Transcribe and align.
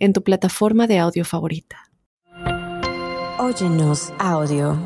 en 0.00 0.12
tu 0.12 0.22
plataforma 0.24 0.86
de 0.86 0.98
audio 0.98 1.24
favorita. 1.24 1.76
Óyenos 3.38 4.12
audio. 4.18 4.76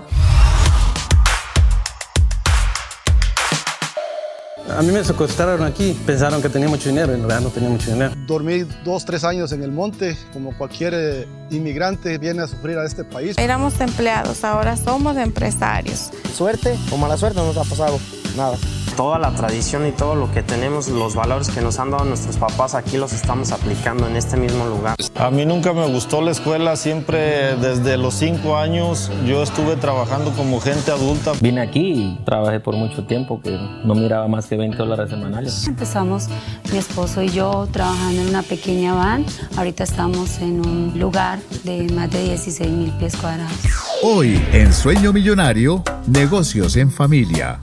A 4.76 4.82
mí 4.82 4.90
me 4.90 5.04
secuestraron 5.04 5.62
aquí, 5.62 5.96
pensaron 6.04 6.42
que 6.42 6.48
tenía 6.48 6.68
mucho 6.68 6.88
dinero, 6.88 7.12
en 7.12 7.20
realidad 7.20 7.42
no 7.42 7.50
tenía 7.50 7.68
mucho 7.68 7.92
dinero. 7.92 8.12
Dormí 8.26 8.64
dos, 8.84 9.04
tres 9.04 9.22
años 9.22 9.52
en 9.52 9.62
el 9.62 9.70
monte, 9.70 10.16
como 10.32 10.56
cualquier 10.56 10.94
eh, 10.96 11.28
inmigrante 11.50 12.18
viene 12.18 12.42
a 12.42 12.48
sufrir 12.48 12.76
a 12.78 12.84
este 12.84 13.04
país. 13.04 13.38
Éramos 13.38 13.80
empleados, 13.80 14.42
ahora 14.42 14.76
somos 14.76 15.16
empresarios. 15.16 16.10
Suerte 16.34 16.76
o 16.90 16.96
mala 16.96 17.16
suerte 17.16 17.38
no 17.38 17.46
nos 17.46 17.56
ha 17.56 17.64
pasado 17.64 18.00
nada 18.36 18.56
toda 18.96 19.18
la 19.18 19.30
tradición 19.32 19.86
y 19.86 19.92
todo 19.92 20.14
lo 20.14 20.30
que 20.32 20.42
tenemos, 20.42 20.88
los 20.88 21.14
valores 21.14 21.48
que 21.48 21.60
nos 21.60 21.78
han 21.78 21.90
dado 21.90 22.04
nuestros 22.04 22.36
papás, 22.36 22.74
aquí 22.74 22.96
los 22.96 23.12
estamos 23.12 23.52
aplicando 23.52 24.06
en 24.06 24.16
este 24.16 24.36
mismo 24.36 24.66
lugar. 24.66 24.96
A 25.16 25.30
mí 25.30 25.44
nunca 25.46 25.72
me 25.72 25.86
gustó 25.86 26.20
la 26.20 26.30
escuela, 26.30 26.76
siempre 26.76 27.56
desde 27.56 27.96
los 27.96 28.14
cinco 28.14 28.56
años 28.56 29.10
yo 29.26 29.42
estuve 29.42 29.76
trabajando 29.76 30.30
como 30.32 30.60
gente 30.60 30.90
adulta. 30.90 31.32
Vine 31.40 31.60
aquí 31.60 31.92
y 31.92 32.24
trabajé 32.24 32.60
por 32.60 32.76
mucho 32.76 33.04
tiempo, 33.04 33.40
que 33.40 33.58
no 33.84 33.94
miraba 33.94 34.28
más 34.28 34.46
que 34.46 34.56
20 34.56 34.76
dólares 34.76 35.10
semanales. 35.10 35.66
Empezamos 35.66 36.28
mi 36.70 36.78
esposo 36.78 37.22
y 37.22 37.28
yo 37.28 37.68
trabajando 37.70 38.22
en 38.22 38.28
una 38.28 38.42
pequeña 38.42 38.94
van, 38.94 39.24
ahorita 39.56 39.84
estamos 39.84 40.38
en 40.38 40.66
un 40.66 40.92
lugar 40.98 41.38
de 41.64 41.88
más 41.92 42.10
de 42.10 42.22
16 42.22 42.70
mil 42.70 42.90
pies 42.92 43.16
cuadrados. 43.16 43.54
Hoy 44.02 44.40
en 44.52 44.72
Sueño 44.72 45.12
Millonario, 45.12 45.82
negocios 46.06 46.76
en 46.76 46.90
familia 46.90 47.58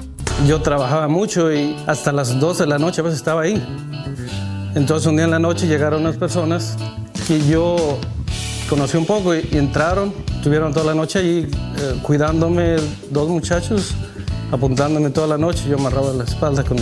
yo 0.48 0.62
trabajaba 0.62 1.08
mucho 1.08 1.52
y 1.52 1.76
hasta 1.88 2.12
las 2.12 2.40
12 2.40 2.64
de 2.64 2.70
la 2.70 2.80
noche 2.80 3.02
a 3.02 3.04
veces 3.04 3.20
estaba 3.20 3.42
ahí. 3.42 3.62
Entonces 4.76 5.08
un 5.08 5.16
día 5.16 5.26
en 5.26 5.32
la 5.32 5.40
noche 5.40 5.68
llegaron 5.68 6.02
unas 6.02 6.18
personas 6.18 6.78
que 7.28 7.46
yo 7.46 7.98
conocí 8.70 8.98
un 8.98 9.06
poco 9.06 9.36
y, 9.36 9.48
entraron, 9.52 10.14
estuvieron 10.36 10.74
toda 10.74 10.86
la 10.86 10.96
noche 10.96 11.20
allí 11.20 11.48
eh, 11.78 12.00
cuidándome, 12.02 12.78
dos 13.10 13.30
muchachos 13.30 13.94
apuntándome 14.52 15.10
toda 15.10 15.28
la 15.28 15.38
noche, 15.38 15.68
yo 15.70 15.78
amarraba 15.78 16.14
la 16.14 16.24
espalda 16.24 16.64
con... 16.64 16.78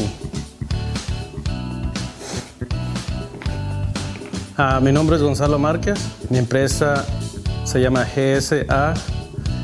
Ah, 4.57 4.79
mi 4.81 4.91
nombre 4.91 5.15
es 5.15 5.21
Gonzalo 5.21 5.57
Márquez, 5.57 5.99
mi 6.29 6.37
empresa 6.37 7.05
se 7.63 7.79
llama 7.79 8.05
GSA 8.05 8.93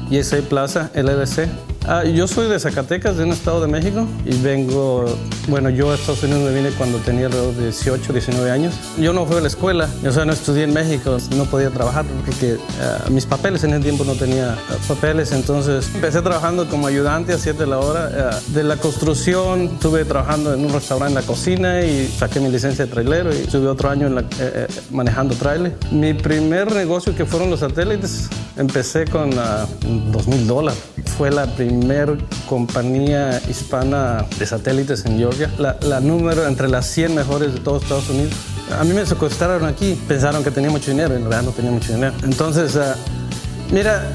y 0.09 0.21
Plaza 0.41 0.91
LDC. 0.95 1.64
Ah, 1.87 2.03
yo 2.03 2.27
soy 2.27 2.49
de 2.49 2.59
Zacatecas, 2.59 3.15
de 3.17 3.25
un 3.25 3.31
estado 3.31 3.61
de 3.61 3.67
México, 3.67 4.07
y 4.25 4.35
vengo, 4.37 5.05
bueno, 5.47 5.69
yo 5.69 5.91
a 5.91 5.95
Estados 5.95 6.23
Unidos 6.23 6.41
me 6.41 6.51
vine 6.51 6.69
cuando 6.71 6.97
tenía 6.97 7.27
alrededor 7.27 7.53
de 7.53 7.65
18, 7.65 8.11
19 8.11 8.49
años. 8.49 8.73
Yo 8.97 9.13
no 9.13 9.27
fui 9.27 9.37
a 9.37 9.41
la 9.41 9.47
escuela, 9.47 9.87
o 10.03 10.11
sea, 10.11 10.25
no 10.25 10.33
estudié 10.33 10.63
en 10.63 10.73
México, 10.73 11.17
no 11.35 11.45
podía 11.45 11.69
trabajar 11.69 12.03
porque 12.25 12.57
ah, 12.81 13.07
mis 13.11 13.27
papeles 13.27 13.63
en 13.65 13.73
ese 13.73 13.83
tiempo 13.83 14.03
no 14.03 14.13
tenía 14.13 14.53
ah, 14.53 14.75
papeles, 14.87 15.31
entonces 15.31 15.87
empecé 15.93 16.23
trabajando 16.23 16.67
como 16.67 16.87
ayudante 16.87 17.33
a 17.33 17.37
7 17.37 17.59
de 17.59 17.67
la 17.67 17.77
hora. 17.77 18.39
de 18.47 18.63
la 18.63 18.77
construcción, 18.77 19.65
estuve 19.75 20.05
trabajando 20.05 20.55
en 20.55 20.65
un 20.65 20.73
restaurante 20.73 21.19
en 21.19 21.21
la 21.21 21.21
cocina 21.21 21.81
y 21.81 22.07
saqué 22.07 22.39
mi 22.39 22.49
licencia 22.49 22.85
de 22.85 22.91
trailero 22.91 23.31
y 23.31 23.41
estuve 23.41 23.67
otro 23.67 23.89
año 23.89 24.07
en 24.07 24.15
la, 24.15 24.21
eh, 24.21 24.25
eh, 24.39 24.67
manejando 24.89 25.35
trailer. 25.35 25.75
Mi 25.91 26.15
primer 26.15 26.73
negocio 26.73 27.15
que 27.15 27.25
fueron 27.25 27.51
los 27.51 27.59
satélites, 27.59 28.27
empecé 28.57 29.05
con 29.05 29.29
2 29.31 30.27
mil 30.27 30.47
dólares. 30.47 30.79
Fue 31.17 31.31
la 31.31 31.45
primer 31.45 32.17
compañía 32.47 33.41
hispana 33.49 34.25
de 34.37 34.45
satélites 34.45 35.05
en 35.05 35.17
Georgia, 35.17 35.49
la, 35.57 35.99
número 36.01 36.45
entre 36.45 36.67
las 36.67 36.87
100 36.87 37.15
mejores 37.15 37.53
de 37.53 37.59
todos 37.59 37.83
Estados 37.83 38.09
Unidos. 38.09 38.33
A 38.77 38.83
mí 38.83 38.93
me 38.93 39.05
secuestraron 39.05 39.65
aquí, 39.65 39.99
pensaron 40.07 40.43
que 40.43 40.51
tenía 40.51 40.69
mucho 40.69 40.91
dinero, 40.91 41.15
en 41.15 41.21
realidad 41.21 41.43
no 41.43 41.51
tenía 41.51 41.71
mucho 41.71 41.93
dinero. 41.93 42.13
Entonces, 42.23 42.75
ah, 42.75 42.95
mira, 43.71 44.11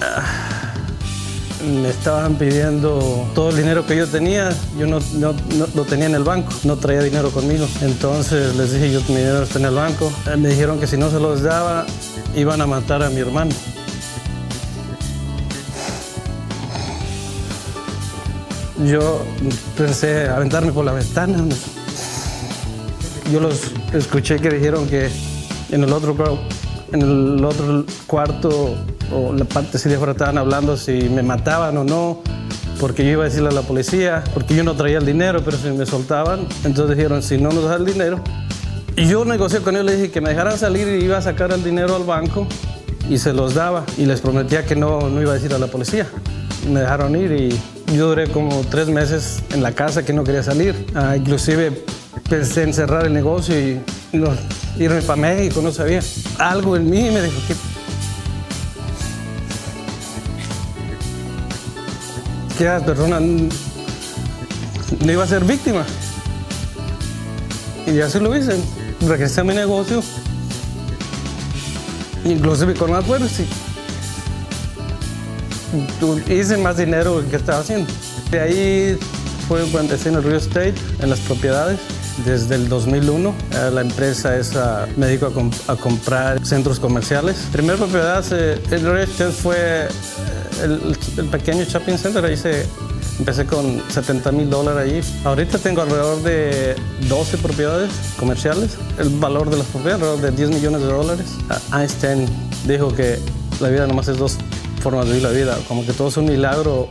ah, 0.00 0.54
me 1.64 1.88
estaban 1.88 2.34
pidiendo 2.36 3.26
todo 3.34 3.50
el 3.50 3.56
dinero 3.56 3.86
que 3.86 3.96
yo 3.96 4.06
tenía, 4.06 4.50
yo 4.78 4.86
no, 4.86 5.00
no, 5.14 5.34
lo 5.74 5.84
tenía 5.84 6.06
en 6.06 6.14
el 6.14 6.24
banco, 6.24 6.52
no 6.64 6.76
traía 6.76 7.02
dinero 7.02 7.30
conmigo. 7.30 7.66
Entonces 7.80 8.54
les 8.56 8.72
dije, 8.72 8.92
yo 8.92 9.00
mi 9.08 9.16
dinero 9.16 9.42
está 9.42 9.58
en 9.58 9.66
el 9.66 9.74
banco. 9.74 10.12
Me 10.36 10.48
dijeron 10.48 10.78
que 10.78 10.86
si 10.86 10.96
no 10.96 11.10
se 11.10 11.20
los 11.20 11.42
daba, 11.42 11.86
iban 12.34 12.60
a 12.60 12.66
matar 12.66 13.02
a 13.02 13.10
mi 13.10 13.20
hermano. 13.20 13.52
Yo 18.78 19.22
pensé 19.76 20.28
aventarme 20.28 20.72
por 20.72 20.84
la 20.84 20.92
ventana. 20.92 21.38
Yo 23.32 23.40
los 23.40 23.60
escuché 23.92 24.38
que 24.38 24.50
dijeron 24.50 24.86
que 24.88 25.08
en 25.70 25.82
el 25.82 25.92
otro, 25.92 26.14
en 26.92 27.02
el 27.02 27.44
otro 27.44 27.84
cuarto 28.06 28.76
o 29.12 29.32
la 29.32 29.44
parte 29.44 29.78
afuera 29.78 30.12
estaban 30.12 30.38
hablando 30.38 30.76
si 30.76 31.08
me 31.08 31.22
mataban 31.22 31.76
o 31.76 31.84
no, 31.84 32.22
porque 32.80 33.04
yo 33.04 33.12
iba 33.12 33.22
a 33.22 33.26
decirle 33.26 33.48
a 33.48 33.52
la 33.52 33.62
policía, 33.62 34.24
porque 34.34 34.54
yo 34.54 34.64
no 34.64 34.74
traía 34.74 34.98
el 34.98 35.06
dinero, 35.06 35.42
pero 35.44 35.56
si 35.56 35.68
me 35.70 35.86
soltaban, 35.86 36.46
entonces 36.64 36.96
dijeron, 36.96 37.22
si 37.22 37.38
no 37.38 37.50
nos 37.50 37.64
da 37.64 37.76
el 37.76 37.86
dinero. 37.86 38.22
Y 38.96 39.06
yo 39.06 39.24
negocié 39.24 39.60
con 39.60 39.74
ellos, 39.74 39.86
le 39.86 39.96
dije 39.96 40.10
que 40.10 40.20
me 40.20 40.30
dejaran 40.30 40.58
salir 40.58 40.86
y 40.88 41.04
iba 41.04 41.18
a 41.18 41.22
sacar 41.22 41.52
el 41.52 41.64
dinero 41.64 41.96
al 41.96 42.04
banco 42.04 42.46
y 43.08 43.18
se 43.18 43.32
los 43.32 43.54
daba 43.54 43.84
y 43.98 44.06
les 44.06 44.20
prometía 44.20 44.64
que 44.64 44.76
no, 44.76 45.08
no 45.08 45.20
iba 45.20 45.32
a 45.32 45.34
decir 45.34 45.52
a 45.54 45.58
la 45.58 45.66
policía. 45.66 46.06
Me 46.70 46.80
dejaron 46.80 47.16
ir 47.16 47.32
y 47.32 47.60
yo 47.94 48.08
duré 48.08 48.28
como 48.28 48.62
tres 48.70 48.88
meses 48.88 49.42
en 49.52 49.62
la 49.62 49.72
casa 49.72 50.04
que 50.04 50.12
no 50.12 50.24
quería 50.24 50.42
salir. 50.42 50.74
Ah, 50.94 51.16
inclusive 51.16 51.84
pensé 52.28 52.62
en 52.62 52.74
cerrar 52.74 53.06
el 53.06 53.12
negocio 53.12 53.54
y 53.58 53.80
irme 54.78 55.00
para 55.02 55.20
México, 55.20 55.60
no 55.62 55.70
sabía. 55.70 56.00
Algo 56.38 56.76
en 56.76 56.90
mí 56.90 57.10
me 57.10 57.22
dijo 57.22 57.36
que... 57.46 57.54
Que 62.58 62.64
esa 62.64 62.84
persona 62.84 63.20
no 63.20 63.48
iba 65.12 65.24
a 65.24 65.26
ser 65.26 65.44
víctima. 65.44 65.84
Y 67.86 68.00
así 68.00 68.18
lo 68.18 68.36
hice. 68.36 68.56
Regresé 69.06 69.40
a 69.40 69.44
mi 69.44 69.54
negocio. 69.54 70.02
Inclusive 72.24 72.74
con 72.74 72.90
más 72.90 73.04
fuerza 73.04 73.44
hice 76.28 76.56
más 76.56 76.76
dinero 76.76 77.22
que 77.30 77.36
estaba 77.36 77.60
haciendo. 77.60 77.90
De 78.30 78.40
ahí 78.40 78.98
fue 79.48 79.60
cuando 79.62 79.92
empecé 79.92 80.08
en 80.08 80.16
el 80.16 80.22
real 80.22 80.36
estate, 80.36 80.74
en 81.00 81.10
las 81.10 81.20
propiedades. 81.20 81.78
Desde 82.24 82.54
el 82.54 82.68
2001 82.68 83.34
eh, 83.50 83.70
la 83.72 83.80
empresa 83.80 84.36
es, 84.36 84.52
me 84.96 85.06
dedico 85.06 85.32
a, 85.66 85.76
comprar 85.76 86.44
centros 86.46 86.78
comerciales. 86.78 87.36
Primera 87.50 87.76
propiedad, 87.76 88.24
el 88.32 88.80
real 88.82 88.98
estate 88.98 89.32
fue 89.32 89.56
eh, 89.58 89.88
el, 91.16 91.26
pequeño 91.26 91.64
shopping 91.64 91.98
center. 91.98 92.24
Ahí 92.24 92.36
se, 92.36 92.66
empecé 93.18 93.46
con 93.46 93.82
70 93.88 94.30
mil 94.32 94.48
dólares 94.48 94.92
allí. 94.92 95.00
Ahorita 95.24 95.58
tengo 95.58 95.82
alrededor 95.82 96.22
de 96.22 96.76
12 97.08 97.38
propiedades 97.38 97.90
comerciales. 98.16 98.76
El 98.98 99.08
valor 99.10 99.50
de 99.50 99.58
las 99.58 99.66
propiedades 99.66 100.02
alrededor 100.02 100.30
de 100.30 100.36
10 100.36 100.50
millones 100.50 100.80
de 100.82 100.86
dólares. 100.86 101.26
Einstein 101.72 102.26
dijo 102.66 102.94
que 102.94 103.18
la 103.60 103.68
vida 103.68 103.86
nomás 103.86 104.08
es 104.08 104.18
dos 104.18 104.38
formas 104.84 105.06
de 105.06 105.12
vivir 105.12 105.26
la 105.26 105.34
vida, 105.34 105.58
como 105.66 105.86
que 105.86 105.94
todo 105.94 106.08
es 106.08 106.16
un 106.18 106.26
milagro 106.26 106.90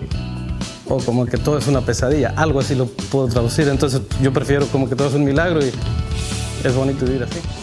o 0.89 0.97
como 0.97 1.27
que 1.27 1.37
todo 1.37 1.59
es 1.59 1.67
una 1.67 1.81
pesadilla, 1.81 2.33
algo 2.35 2.59
así 2.59 2.73
lo 2.73 2.87
puedo 2.87 3.27
traducir, 3.27 3.67
entonces 3.67 4.01
yo 4.19 4.33
prefiero 4.33 4.65
como 4.65 4.89
que 4.89 4.95
todo 4.95 5.09
es 5.09 5.13
un 5.13 5.23
milagro 5.23 5.63
y 5.63 5.71
es 6.63 6.75
bonito 6.75 7.05
vivir 7.05 7.21
así. 7.21 7.62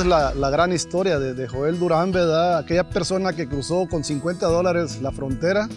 Es 0.00 0.06
la, 0.06 0.50
gran 0.50 0.72
historia 0.72 1.18
de, 1.18 1.48
Joel 1.48 1.78
Durán, 1.78 2.12
¿verdad? 2.12 2.58
Aquella 2.58 2.88
persona 2.88 3.32
que 3.32 3.48
cruzó 3.48 3.86
con 3.88 4.04
50 4.04 4.46
dólares 4.46 5.00
la 5.00 5.12
frontera. 5.12 5.68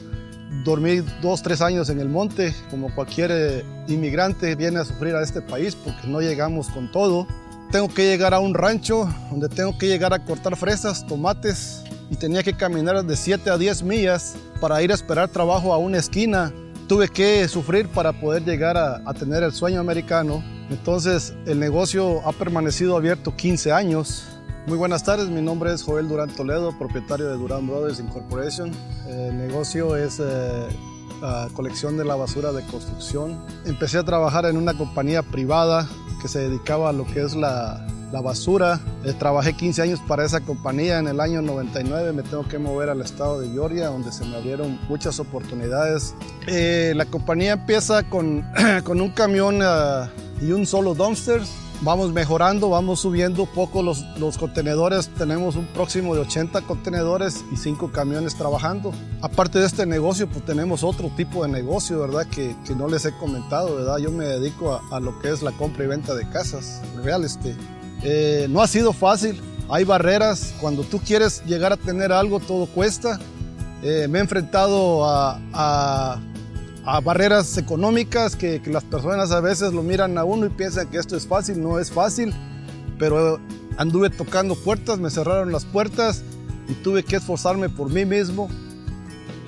Dormí 0.64 1.02
dos, 1.22 1.42
tres 1.42 1.62
años 1.62 1.90
en 1.90 2.00
el 2.00 2.10
monte, 2.10 2.54
como 2.70 2.94
cualquier 2.94 3.32
eh, 3.32 3.66
inmigrante 3.88 4.56
viene 4.56 4.80
a 4.80 4.86
sufrir 4.86 5.16
a 5.16 5.22
este 5.22 5.42
país 5.42 5.76
porque 5.76 6.08
no 6.08 6.22
llegamos 6.22 6.70
con 6.70 6.92
todo. 6.92 7.28
tengo 7.72 7.88
que 7.88 8.04
llegar 8.06 8.34
a 8.34 8.40
un 8.40 8.54
rancho, 8.54 9.10
donde 9.32 9.50
tengo 9.50 9.78
que 9.78 9.88
llegar 9.88 10.14
a 10.14 10.24
cortar 10.24 10.56
fresas, 10.56 11.06
tomates 11.08 11.84
y 12.10 12.16
tenía 12.16 12.44
que 12.44 12.54
caminar 12.54 13.04
de 13.04 13.16
7 13.16 13.50
a 13.50 13.58
10 13.58 13.84
millas 13.84 14.36
para 14.62 14.82
ir 14.84 14.92
a 14.92 14.96
esperar 14.96 15.30
trabajo 15.30 15.74
a 15.74 15.78
una 15.78 15.98
esquina. 15.98 16.54
Tuve 16.88 17.10
que 17.10 17.48
sufrir 17.48 17.88
para 17.88 18.14
poder 18.14 18.44
llegar 18.44 18.78
a, 18.78 19.02
a 19.06 19.14
tener 19.14 19.44
el 19.44 19.52
sueño 19.52 19.80
americano. 19.80 20.44
Entonces 20.70 21.34
el 21.46 21.60
negocio 21.60 22.28
ha 22.28 22.32
permanecido 22.32 22.96
abierto 22.98 23.36
15 23.36 23.72
años. 23.72 24.26
Muy 24.66 24.78
buenas 24.78 25.04
tardes, 25.04 25.30
mi 25.30 25.42
nombre 25.42 25.74
es 25.74 25.84
Joel 25.84 26.08
Durán 26.08 26.30
Toledo, 26.30 26.78
propietario 26.78 27.28
de 27.28 27.36
Durán 27.36 27.68
Brothers 27.68 28.00
Incorporation. 28.00 28.72
El 29.08 29.38
negocio 29.38 29.98
es 29.98 30.22
eh, 30.24 30.68
colección 31.54 31.98
de 31.98 32.06
la 32.06 32.16
basura 32.16 32.52
de 32.52 32.64
construcción. 32.64 33.44
Empecé 33.66 33.98
a 33.98 34.04
trabajar 34.04 34.46
en 34.46 34.58
una 34.58 34.74
compañía 34.74 35.22
privada 35.22 35.88
que 36.22 36.28
se 36.28 36.40
dedicaba 36.48 36.90
a 36.90 36.94
lo 36.94 37.06
que 37.06 37.22
es 37.22 37.36
la, 37.36 37.86
la 38.14 38.22
basura. 38.22 38.80
Eh, 39.04 39.14
trabajé 39.18 39.54
15 39.54 39.82
años 39.82 40.00
para 40.08 40.24
esa 40.24 40.40
compañía. 40.40 41.00
En 41.00 41.08
el 41.08 41.20
año 41.20 41.42
99 41.42 42.14
me 42.14 42.22
tengo 42.22 42.48
que 42.48 42.60
mover 42.60 42.90
al 42.90 43.02
estado 43.02 43.42
de 43.42 43.50
Georgia, 43.50 43.88
donde 43.88 44.12
se 44.12 44.24
me 44.24 44.38
abrieron 44.38 44.80
muchas 44.88 45.20
oportunidades. 45.20 46.16
Eh, 46.48 46.94
la 46.96 47.06
compañía 47.06 47.54
empieza 47.54 48.04
con, 48.04 48.46
con 48.84 49.02
un 49.02 49.10
camión 49.10 49.62
uh, 49.62 50.08
y 50.44 50.52
un 50.52 50.66
solo 50.66 50.94
dumpster. 50.94 51.42
Vamos 51.82 52.14
mejorando, 52.14 52.70
vamos 52.70 53.02
subiendo 53.02 53.46
poco 53.46 53.82
los, 53.82 54.04
los 54.18 54.38
contenedores. 54.38 55.10
Tenemos 55.10 55.56
un 55.56 55.66
próximo 55.66 56.16
de 56.16 56.22
80 56.22 56.62
contenedores 56.62 57.44
y 57.52 57.58
5 57.58 57.92
camiones 57.92 58.36
trabajando. 58.36 58.94
Aparte 59.22 59.60
de 59.60 59.66
este 59.66 59.86
negocio, 59.86 60.30
pues 60.30 60.46
tenemos 60.46 60.84
otro 60.84 61.10
tipo 61.18 61.44
de 61.44 61.52
negocio, 61.52 62.00
¿verdad? 62.00 62.26
Que, 62.28 62.56
que 62.66 62.76
no 62.76 62.88
les 62.88 63.06
he 63.06 63.12
comentado, 63.18 63.76
¿verdad? 63.76 63.98
Yo 63.98 64.12
me 64.12 64.26
dedico 64.26 64.74
a, 64.74 64.82
a, 64.96 65.00
lo 65.00 65.20
que 65.20 65.30
es 65.30 65.42
la 65.42 65.52
compra 65.52 65.84
y 65.84 65.88
venta 65.88 66.14
de 66.16 66.30
casas, 66.30 66.82
real 67.04 67.26
estate. 67.26 67.58
Eh, 68.04 68.48
no 68.50 68.62
ha 68.62 68.68
sido 68.68 68.94
fácil, 68.94 69.42
hay 69.70 69.84
barreras. 69.84 70.54
Cuando 70.62 70.84
tú 70.84 71.00
quieres 71.00 71.44
llegar 71.46 71.74
a 71.74 71.78
tener 71.78 72.14
algo, 72.14 72.40
todo 72.40 72.66
cuesta. 72.68 73.20
Eh, 73.82 74.08
me 74.10 74.20
he 74.20 74.22
enfrentado 74.22 75.06
a, 75.06 75.42
a 75.52 76.22
a 76.86 77.00
barreras 77.00 77.58
económicas 77.58 78.36
que, 78.36 78.62
que, 78.62 78.70
las 78.70 78.84
personas 78.84 79.32
a 79.32 79.40
veces 79.40 79.74
lo 79.74 79.84
miran 79.84 80.18
a 80.18 80.24
uno 80.24 80.46
y 80.46 80.50
piensan 80.50 80.88
que 80.90 80.98
esto 80.98 81.16
es 81.16 81.26
fácil, 81.28 81.62
no 81.62 81.80
es 81.80 81.92
fácil, 81.92 82.34
pero 83.00 83.40
anduve 83.78 84.10
tocando 84.10 84.56
puertas, 84.56 85.00
me 85.00 85.10
cerraron 85.10 85.52
las 85.52 85.66
puertas 85.66 86.24
y 86.68 86.74
tuve 86.74 87.04
que 87.04 87.18
esforzarme 87.18 87.70
por 87.70 87.90
mí 87.90 88.06
mismo 88.06 88.50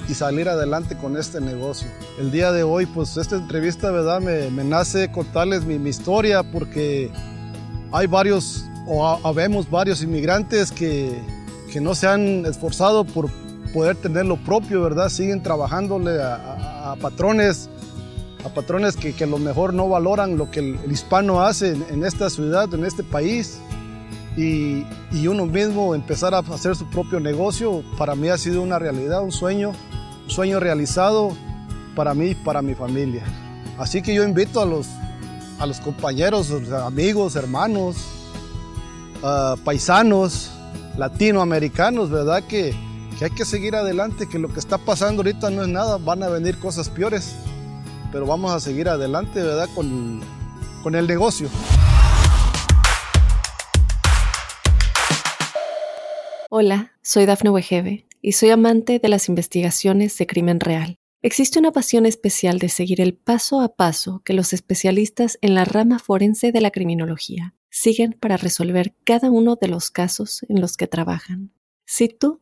y 0.08 0.14
salir 0.14 0.48
adelante 0.48 0.96
con 0.98 1.18
este 1.18 1.42
negocio. 1.42 1.88
El 2.20 2.32
día 2.32 2.52
de 2.52 2.64
hoy, 2.64 2.86
pues 2.86 3.18
esta 3.18 3.36
entrevista, 3.36 3.92
¿verdad? 3.92 4.22
Me, 4.22 4.50
me 4.52 4.64
nace 4.64 5.12
contarles 5.12 5.66
mi, 5.66 5.80
mi, 5.80 5.90
historia 5.90 6.44
porque 6.44 7.12
hay 7.92 8.08
varios, 8.08 8.66
o 8.88 9.08
habemos 9.28 9.70
varios 9.70 10.04
inmigrantes 10.04 10.72
que, 10.72 11.20
que 11.72 11.82
no 11.82 11.96
se 11.96 12.08
han 12.08 12.46
esforzado 12.46 13.04
por 13.04 13.30
poder 13.74 13.96
tener 13.96 14.26
lo 14.26 14.38
propio, 14.38 14.82
¿verdad? 14.82 15.10
Siguen 15.10 15.42
trabajándole 15.42 16.22
a, 16.22 16.36
a, 16.36 16.75
a 16.86 16.96
patrones, 16.96 17.68
a 18.46 18.50
patrones 18.50 18.96
que, 18.96 19.14
que, 19.14 19.24
a 19.24 19.28
lo 19.28 19.40
mejor 19.40 19.74
no 19.74 19.90
valoran 19.90 20.38
lo 20.38 20.52
que 20.52 20.60
el, 20.60 20.92
hispano 20.92 21.42
hace 21.42 21.72
en, 21.90 22.06
esta 22.06 22.30
ciudad, 22.30 22.72
en 22.74 22.86
este 22.86 23.04
país. 23.04 23.60
Y, 24.38 24.86
y, 25.12 25.28
uno 25.28 25.46
mismo 25.46 25.96
empezar 25.96 26.36
a 26.36 26.40
hacer 26.40 26.76
su 26.76 26.90
propio 26.90 27.20
negocio, 27.20 27.84
para 27.98 28.16
mí 28.16 28.28
ha 28.28 28.38
sido 28.38 28.62
una 28.62 28.78
realidad, 28.78 29.24
un 29.24 29.32
sueño, 29.32 29.72
un 30.26 30.30
sueño 30.30 30.60
realizado 30.60 31.36
para 31.96 32.14
mí 32.14 32.28
y 32.28 32.36
para 32.36 32.62
mi 32.62 32.76
familia. 32.76 33.24
Así 33.80 34.02
que 34.02 34.14
yo 34.14 34.24
invito 34.24 34.62
a 34.62 34.66
los, 34.66 34.88
a 35.58 35.66
los 35.66 35.80
compañeros, 35.80 36.52
amigos, 36.72 37.36
hermanos, 37.36 37.96
uh, 39.24 39.58
paisanos, 39.64 40.52
latinoamericanos, 40.98 42.10
¿verdad? 42.10 42.44
Que, 42.44 42.76
que 43.18 43.26
hay 43.26 43.32
que 43.32 43.46
seguir 43.46 43.76
adelante, 43.76 44.28
que 44.28 44.40
lo 44.40 44.52
que 44.52 44.60
está 44.60 44.78
pasando 44.78 45.22
ahorita 45.22 45.50
no 45.50 45.64
es 45.64 45.70
nada, 45.70 45.98
van 45.98 46.22
a 46.24 46.30
venir 46.30 46.58
cosas 46.60 46.90
peores, 46.90 47.36
pero 48.12 48.26
vamos 48.26 48.52
a 48.52 48.60
seguir 48.60 48.90
adelante, 48.90 49.42
¿verdad? 49.42 49.70
Con, 49.74 50.22
con 50.84 50.96
el 50.96 51.08
negocio. 51.08 51.50
Hola, 56.50 56.92
soy 57.02 57.26
Dafne 57.26 57.50
Wegebe 57.50 58.06
y 58.22 58.34
soy 58.34 58.50
amante 58.50 59.00
de 59.00 59.10
las 59.10 59.30
investigaciones 59.30 60.18
de 60.18 60.28
crimen 60.28 60.60
real. 60.60 60.96
Existe 61.22 61.58
una 61.58 61.72
pasión 61.72 62.06
especial 62.06 62.60
de 62.60 62.70
seguir 62.70 63.02
el 63.02 63.16
paso 63.16 63.62
a 63.62 63.76
paso 63.76 64.22
que 64.24 64.34
los 64.34 64.54
especialistas 64.54 65.40
en 65.42 65.56
la 65.56 65.66
rama 65.66 66.00
forense 66.00 66.52
de 66.52 66.62
la 66.62 66.70
criminología 66.70 67.56
siguen 67.70 68.14
para 68.14 68.38
resolver 68.38 68.94
cada 69.06 69.32
uno 69.32 69.56
de 69.56 69.68
los 69.68 69.90
casos 69.90 70.46
en 70.50 70.62
los 70.62 70.78
que 70.78 70.88
trabajan. 70.88 71.52
Si 71.86 72.10
tú 72.10 72.42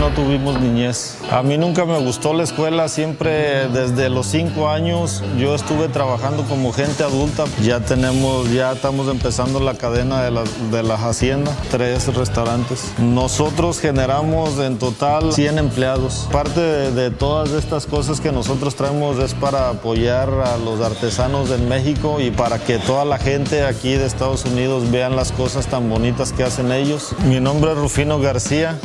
No 0.00 0.08
tuvimos 0.08 0.58
niñez. 0.58 1.18
A 1.30 1.42
mí 1.42 1.58
nunca 1.58 1.84
me 1.84 1.98
gustó 1.98 2.32
la 2.32 2.42
escuela, 2.42 2.88
siempre 2.88 3.68
desde 3.68 4.08
los 4.08 4.26
cinco 4.26 4.70
años 4.70 5.22
yo 5.38 5.54
estuve 5.54 5.88
trabajando 5.88 6.42
como 6.44 6.72
gente 6.72 7.02
adulta. 7.02 7.44
Ya 7.62 7.80
tenemos, 7.80 8.50
ya 8.50 8.72
estamos 8.72 9.08
empezando 9.08 9.60
la 9.60 9.74
cadena 9.74 10.22
de, 10.22 10.30
la, 10.30 10.44
de 10.72 10.82
las 10.82 11.00
haciendas, 11.00 11.54
tres 11.70 12.12
restaurantes. 12.14 12.92
Nosotros 12.98 13.78
generamos 13.78 14.58
en 14.58 14.78
total 14.78 15.34
100 15.34 15.58
empleados. 15.58 16.26
Parte 16.32 16.60
de, 16.60 17.10
todas 17.10 17.50
estas 17.50 17.84
cosas 17.84 18.22
que 18.22 18.32
nosotros 18.32 18.76
traemos 18.76 19.18
es 19.18 19.34
para 19.34 19.68
apoyar 19.68 20.30
a 20.30 20.56
los 20.56 20.80
artesanos 20.80 21.50
en 21.50 21.68
México 21.68 22.20
y 22.20 22.30
para 22.30 22.58
que 22.58 22.78
toda 22.78 23.04
la 23.04 23.18
gente 23.18 23.64
aquí 23.66 23.92
de 23.92 24.06
Estados 24.06 24.46
Unidos 24.46 24.90
vean 24.90 25.14
las 25.14 25.30
cosas 25.30 25.66
tan 25.66 25.90
bonitas 25.90 26.32
que 26.32 26.42
hacen 26.42 26.72
ellos. 26.72 27.14
Mi 27.26 27.38
nombre 27.38 27.72
es 27.72 27.76
Rufino 27.76 28.18
García 28.18 28.78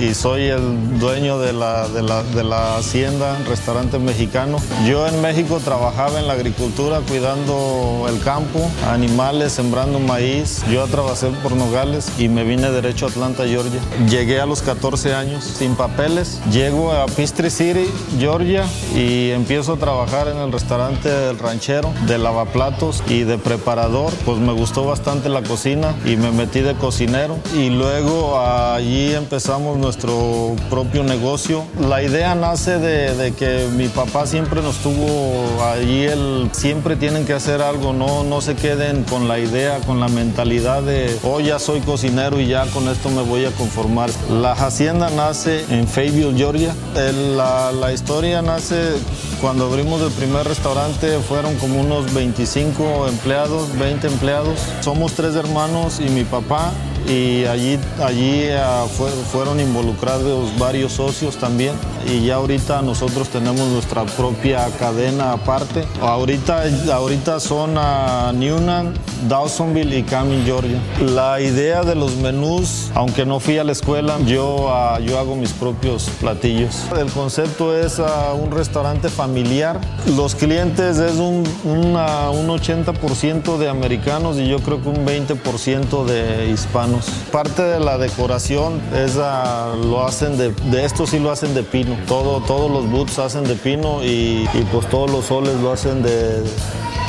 y 0.00 0.14
soy 0.14 0.46
el 0.46 0.98
dueño 0.98 1.38
de 1.38 1.52
la, 1.52 1.88
de, 1.88 2.02
la, 2.02 2.22
de 2.22 2.44
la, 2.44 2.76
hacienda, 2.76 3.38
restaurante 3.48 3.98
mexicano. 3.98 4.58
Yo 4.86 5.06
en 5.06 5.20
México 5.20 5.60
trabajaba 5.62 6.18
en 6.18 6.26
la 6.26 6.34
agricultura 6.34 7.00
cuidando 7.08 8.06
el 8.08 8.20
campo, 8.22 8.60
animales, 8.88 9.52
sembrando 9.52 9.98
maíz. 9.98 10.62
Yo 10.70 10.86
trabajé 10.86 11.28
por 11.42 11.52
Nogales 11.52 12.10
y 12.18 12.28
me 12.28 12.44
vine 12.44 12.70
derecho 12.70 13.06
a 13.06 13.08
Atlanta, 13.10 13.44
Georgia. 13.46 13.80
Llegué 14.08 14.40
a 14.40 14.46
los 14.46 14.62
14 14.62 15.14
años 15.14 15.44
sin 15.44 15.74
papeles. 15.76 16.40
Llego 16.50 16.92
a 16.92 17.06
Peachtree 17.06 17.50
City, 17.50 17.90
Georgia 18.18 18.64
y 18.94 19.30
empiezo 19.30 19.74
a 19.74 19.76
trabajar 19.76 20.28
en 20.28 20.38
el 20.38 20.52
restaurante 20.52 21.08
del 21.08 21.38
ranchero, 21.38 21.92
de 22.06 22.18
lavaplatos 22.18 23.02
y 23.08 23.24
de 23.24 23.38
preparador. 23.38 24.12
Pues 24.24 24.38
me 24.38 24.52
gustó 24.52 24.84
bastante 24.84 25.28
la 25.28 25.42
cocina 25.42 25.94
y 26.04 26.16
me 26.16 26.30
metí 26.32 26.60
de 26.60 26.74
cocinero 26.74 27.38
y 27.54 27.70
luego 27.70 28.40
allí 28.40 29.14
empezamos 29.14 29.78
nuestro 29.82 30.56
propio 30.70 31.02
negocio. 31.02 31.64
La 31.78 32.02
idea 32.02 32.34
nace 32.34 32.78
de, 32.78 33.32
que 33.32 33.68
mi 33.76 33.88
papá 33.88 34.26
siempre 34.26 34.62
nos 34.62 34.76
tuvo 34.76 35.62
allí, 35.64 36.04
el, 36.04 36.48
siempre 36.52 36.96
tienen 36.96 37.26
que 37.26 37.34
hacer 37.34 37.60
algo, 37.60 37.92
no, 37.92 38.24
no 38.24 38.40
se 38.40 38.54
queden 38.54 39.02
con 39.04 39.28
la 39.28 39.38
idea, 39.38 39.78
con 39.80 40.00
la 40.00 40.08
mentalidad 40.08 40.82
de, 40.82 41.14
oh, 41.24 41.40
ya 41.40 41.58
soy 41.58 41.80
cocinero 41.80 42.40
y 42.40 42.46
ya 42.46 42.66
con 42.66 42.88
esto 42.88 43.10
me 43.10 43.22
voy 43.22 43.44
a 43.44 43.50
conformar. 43.50 44.08
La 44.30 44.52
hacienda 44.52 45.10
nace 45.10 45.64
en 45.68 45.86
Fayetteville, 45.86 46.36
Georgia. 46.36 46.74
La 46.94 47.92
historia 47.92 48.40
nace 48.40 48.94
cuando 49.40 49.66
abrimos 49.66 50.00
el 50.00 50.12
primer 50.12 50.46
restaurante, 50.46 51.18
fueron 51.18 51.56
como 51.56 51.80
unos 51.80 52.14
25 52.14 53.08
empleados, 53.08 53.76
20 53.76 54.06
empleados. 54.06 54.60
Somos 54.80 55.14
tres 55.14 55.34
hermanos 55.34 55.98
y 55.98 56.08
mi 56.10 56.22
papá 56.22 56.70
y 57.08 57.44
allí, 57.46 57.78
allí 58.02 58.46
uh, 58.50 58.86
fue, 58.88 59.10
fueron 59.10 59.60
involucrados 59.60 60.56
varios 60.58 60.92
socios 60.92 61.36
también 61.36 61.74
y 62.06 62.26
ya 62.26 62.36
ahorita 62.36 62.82
nosotros 62.82 63.28
tenemos 63.28 63.68
nuestra 63.68 64.04
propia 64.04 64.66
cadena 64.78 65.32
aparte. 65.32 65.84
Ahorita, 66.00 66.64
ahorita 66.92 67.40
son 67.40 67.76
a 67.76 68.32
Newnan, 68.34 68.94
Dawsonville 69.28 69.98
y 69.98 70.02
Camin, 70.02 70.44
Georgia. 70.44 70.80
La 71.00 71.40
idea 71.40 71.82
de 71.82 71.94
los 71.94 72.16
menús, 72.16 72.90
aunque 72.94 73.24
no 73.24 73.40
fui 73.40 73.58
a 73.58 73.64
la 73.64 73.72
escuela, 73.72 74.18
yo, 74.26 74.68
uh, 74.68 75.00
yo 75.00 75.18
hago 75.18 75.36
mis 75.36 75.52
propios 75.52 76.10
platillos. 76.20 76.86
El 76.98 77.10
concepto 77.10 77.76
es 77.76 77.98
uh, 77.98 78.34
un 78.40 78.50
restaurante 78.50 79.08
familiar. 79.08 79.80
Los 80.16 80.34
clientes 80.34 80.98
es 80.98 81.16
un, 81.18 81.44
una, 81.64 82.30
un 82.30 82.48
80% 82.48 83.58
de 83.58 83.68
americanos 83.68 84.38
y 84.38 84.48
yo 84.48 84.58
creo 84.60 84.82
que 84.82 84.88
un 84.88 85.06
20% 85.06 86.04
de 86.04 86.50
hispanos 86.50 86.91
Parte 87.30 87.62
de 87.62 87.80
la 87.80 87.98
decoración 87.98 88.80
es 88.94 89.16
lo 89.16 90.04
hacen 90.04 90.36
de, 90.36 90.84
esto 90.84 91.06
sí 91.06 91.18
lo 91.18 91.30
hacen 91.30 91.54
de 91.54 91.62
pino. 91.62 91.96
Todo, 92.06 92.40
todos 92.40 92.70
los 92.70 92.90
boots 92.90 93.18
hacen 93.18 93.44
de 93.44 93.54
pino 93.54 94.02
y, 94.02 94.48
y 94.52 94.68
pues 94.70 94.88
todos 94.88 95.10
los 95.10 95.26
soles 95.26 95.54
lo 95.60 95.72
hacen 95.72 96.02
de 96.02 96.42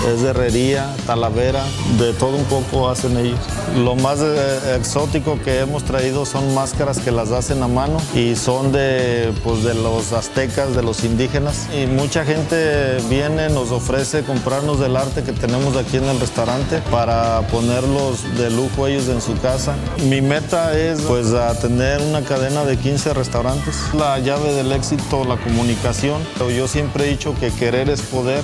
es 0.08 0.22
de 0.22 0.30
herrería, 0.30 0.94
talavera, 1.06 1.64
de 1.98 2.14
todo 2.14 2.36
un 2.36 2.44
poco 2.46 2.90
hacen 2.90 3.18
ellos. 3.18 3.40
Lo 3.78 3.96
más 3.96 4.20
eh, 4.22 4.76
exótico 4.78 5.40
que 5.44 5.60
hemos 5.60 5.84
traído 5.84 6.26
son 6.26 6.54
máscaras 6.54 7.00
que 7.00 7.12
las 7.12 7.32
hacen 7.32 7.64
a 7.64 7.68
mano 7.68 7.98
y 8.14 8.36
son 8.36 8.72
de, 8.72 9.32
pues, 9.44 9.64
de 9.64 9.74
los 9.74 10.12
aztecas, 10.14 10.76
de 10.76 10.84
los 10.84 11.04
indígenas. 11.04 11.68
Y 11.74 11.88
mucha 11.88 12.26
gente 12.26 12.98
viene, 13.10 13.50
nos 13.50 13.72
ofrece 13.72 14.24
comprarnos 14.24 14.80
del 14.80 14.98
arte 14.98 15.24
que 15.24 15.32
tenemos 15.32 15.76
aquí 15.78 15.98
en 15.98 16.06
el 16.06 16.20
restaurante 16.20 16.80
para 16.92 17.42
ponerlos 17.48 18.24
de 18.38 18.50
lujo 18.50 18.88
ellos 18.88 19.08
en 19.08 19.22
su 19.22 19.38
casa. 19.40 19.73
Mi 20.10 20.22
meta 20.22 20.78
es 20.78 21.02
pues 21.02 21.34
a 21.34 21.58
tener 21.60 22.02
una 22.02 22.22
cadena 22.24 22.66
de 22.66 22.78
15 22.78 23.14
restaurantes. 23.14 23.76
La 23.94 24.20
llave 24.20 24.54
del 24.54 24.72
éxito, 24.72 25.24
la 25.24 25.38
comunicación. 25.38 26.22
Yo 26.56 26.68
siempre 26.68 27.06
he 27.06 27.10
dicho 27.10 27.36
que 27.40 27.52
querer 27.52 27.90
es 27.90 28.02
poder. 28.02 28.44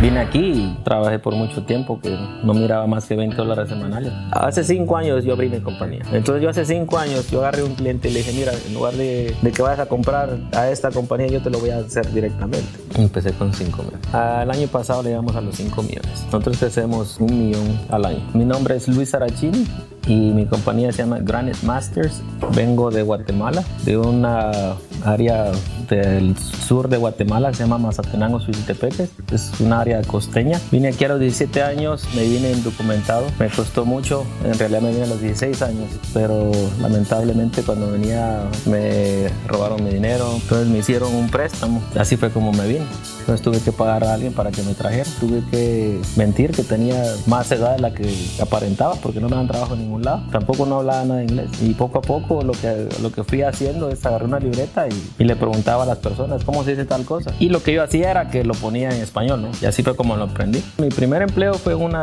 Vine 0.00 0.18
aquí 0.18 0.38
y 0.38 0.78
trabajé 0.82 1.18
por 1.18 1.34
mucho 1.34 1.62
tiempo 1.64 2.00
que 2.00 2.16
no 2.42 2.54
miraba 2.54 2.86
más 2.86 3.04
que 3.04 3.14
20 3.14 3.36
dólares 3.36 3.68
semanales. 3.68 4.10
Hace 4.30 4.64
5 4.64 4.96
años 4.96 5.24
yo 5.26 5.34
abrí 5.34 5.50
mi 5.50 5.60
compañía. 5.60 6.00
Entonces 6.10 6.42
yo 6.42 6.48
hace 6.48 6.64
5 6.64 6.98
años 6.98 7.30
yo 7.30 7.40
agarré 7.40 7.62
un 7.62 7.74
cliente 7.74 8.08
y 8.08 8.12
le 8.12 8.20
dije, 8.20 8.32
mira, 8.32 8.52
en 8.66 8.72
lugar 8.72 8.94
de, 8.94 9.36
que 9.54 9.60
vayas 9.60 9.80
a 9.80 9.86
comprar 9.86 10.38
a 10.52 10.70
esta 10.70 10.90
compañía, 10.90 11.26
yo 11.26 11.42
te 11.42 11.50
lo 11.50 11.60
voy 11.60 11.68
a 11.68 11.80
hacer 11.80 12.10
directamente. 12.14 12.66
Empecé 12.96 13.34
con 13.34 13.52
5 13.52 13.82
millones. 13.82 14.14
Al 14.14 14.50
año 14.50 14.68
pasado 14.68 15.02
le 15.02 15.10
llegamos 15.10 15.36
a 15.36 15.42
los 15.42 15.54
5 15.56 15.82
millones. 15.82 16.24
Nosotros 16.24 16.56
crecemos 16.56 17.20
un 17.20 17.38
millón 17.38 17.78
al 17.90 18.06
año. 18.06 18.26
Mi 18.32 18.46
nombre 18.46 18.76
es 18.76 18.88
Luis 18.88 19.14
Arachini 19.14 19.66
y 20.06 20.14
mi 20.14 20.46
compañía 20.46 20.92
se 20.92 20.98
llama 20.98 21.18
Granite 21.20 21.64
Masters. 21.64 22.22
Vengo 22.54 22.90
de 22.90 23.02
Guatemala, 23.02 23.64
de 23.84 23.96
una 23.96 24.76
área 25.04 25.52
del 25.88 26.36
sur 26.36 26.88
de 26.88 26.96
Guatemala, 26.96 27.52
se 27.52 27.64
llama 27.64 27.78
Mazatenango, 27.78 28.40
Suizitepeques. 28.40 29.10
Es 29.32 29.52
un 29.60 29.72
área 29.72 30.02
costeña. 30.02 30.60
Vine 30.70 30.88
aquí 30.88 31.04
a 31.04 31.08
los 31.08 31.20
17 31.20 31.62
años, 31.62 32.08
me 32.14 32.22
vine 32.22 32.52
indocumentado. 32.52 33.26
Me 33.38 33.48
costó 33.48 33.84
mucho, 33.84 34.24
en 34.44 34.58
realidad 34.58 34.80
me 34.82 34.90
vine 34.90 35.04
a 35.04 35.08
los 35.08 35.20
16 35.20 35.62
años, 35.62 35.88
pero 36.14 36.50
lamentablemente 36.80 37.62
cuando 37.62 37.90
venía 37.90 38.42
me 38.66 39.28
robaron 39.46 39.82
mi 39.84 39.90
dinero, 39.90 40.30
entonces 40.34 40.68
me 40.68 40.78
hicieron 40.78 41.14
un 41.14 41.28
préstamo. 41.28 41.82
Así 41.98 42.16
fue 42.16 42.30
como 42.30 42.52
me 42.52 42.66
vine. 42.66 42.84
Entonces 43.20 43.42
tuve 43.42 43.60
que 43.60 43.72
pagar 43.72 44.04
a 44.04 44.14
alguien 44.14 44.32
para 44.32 44.50
que 44.50 44.62
me 44.62 44.74
trajera. 44.74 45.08
Tuve 45.20 45.42
que 45.50 46.00
mentir 46.16 46.52
que 46.52 46.62
tenía 46.62 47.02
más 47.26 47.50
edad 47.52 47.76
de 47.76 47.80
la 47.80 47.92
que 47.92 48.12
aparentaba 48.40 48.94
porque 48.96 49.20
no 49.20 49.28
me 49.28 49.36
dan 49.36 49.46
trabajo 49.46 49.74
en 49.74 49.89
ningún 49.90 50.04
lado. 50.04 50.22
Tampoco 50.30 50.66
no 50.66 50.78
hablaba 50.78 51.04
nada 51.04 51.20
de 51.20 51.24
inglés. 51.24 51.50
Y 51.60 51.74
poco 51.74 51.98
a 51.98 52.02
poco 52.02 52.42
lo 52.42 52.52
que, 52.52 52.88
lo 53.02 53.10
que 53.10 53.24
fui 53.24 53.42
haciendo 53.42 53.90
es 53.90 54.04
agarrar 54.06 54.28
una 54.28 54.38
libreta 54.38 54.86
y, 54.88 55.12
y 55.18 55.24
le 55.24 55.36
preguntaba 55.36 55.82
a 55.82 55.86
las 55.86 55.98
personas 55.98 56.44
cómo 56.44 56.64
se 56.64 56.70
dice 56.70 56.84
tal 56.84 57.04
cosa. 57.04 57.32
Y 57.38 57.48
lo 57.48 57.62
que 57.62 57.72
yo 57.72 57.82
hacía 57.82 58.10
era 58.10 58.30
que 58.30 58.44
lo 58.44 58.54
ponía 58.54 58.90
en 58.90 59.02
español, 59.02 59.42
¿no? 59.42 59.50
Y 59.60 59.66
así 59.66 59.82
fue 59.82 59.96
como 59.96 60.16
lo 60.16 60.24
aprendí. 60.24 60.62
Mi 60.78 60.88
primer 60.88 61.22
empleo 61.22 61.54
fue 61.54 61.72
en 61.72 61.82
una, 61.82 62.02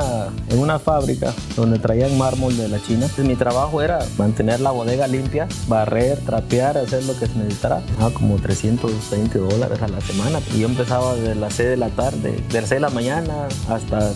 en 0.49 0.59
una 0.59 0.79
fábrica 0.79 1.33
donde 1.55 1.79
traían 1.79 2.17
mármol 2.17 2.55
de 2.57 2.67
la 2.67 2.81
China. 2.81 3.07
Mi 3.17 3.35
trabajo 3.35 3.81
era 3.81 3.99
mantener 4.17 4.59
la 4.59 4.71
bodega 4.71 5.07
limpia, 5.07 5.47
barrer, 5.67 6.19
trapear, 6.19 6.77
hacer 6.77 7.03
lo 7.05 7.17
que 7.17 7.27
se 7.27 7.35
necesitara. 7.37 7.81
Ah, 7.99 8.09
como 8.13 8.35
320 8.35 9.39
dólares 9.39 9.81
a 9.81 9.87
la 9.87 10.01
semana. 10.01 10.39
Y 10.53 10.59
yo 10.59 10.67
empezaba 10.67 11.15
de 11.15 11.35
las 11.35 11.53
6 11.53 11.69
de 11.69 11.77
la 11.77 11.89
tarde, 11.89 12.43
de 12.51 12.61
las 12.61 12.69
6 12.69 12.69
de 12.69 12.79
la 12.79 12.89
mañana 12.89 13.47
hasta 13.69 14.11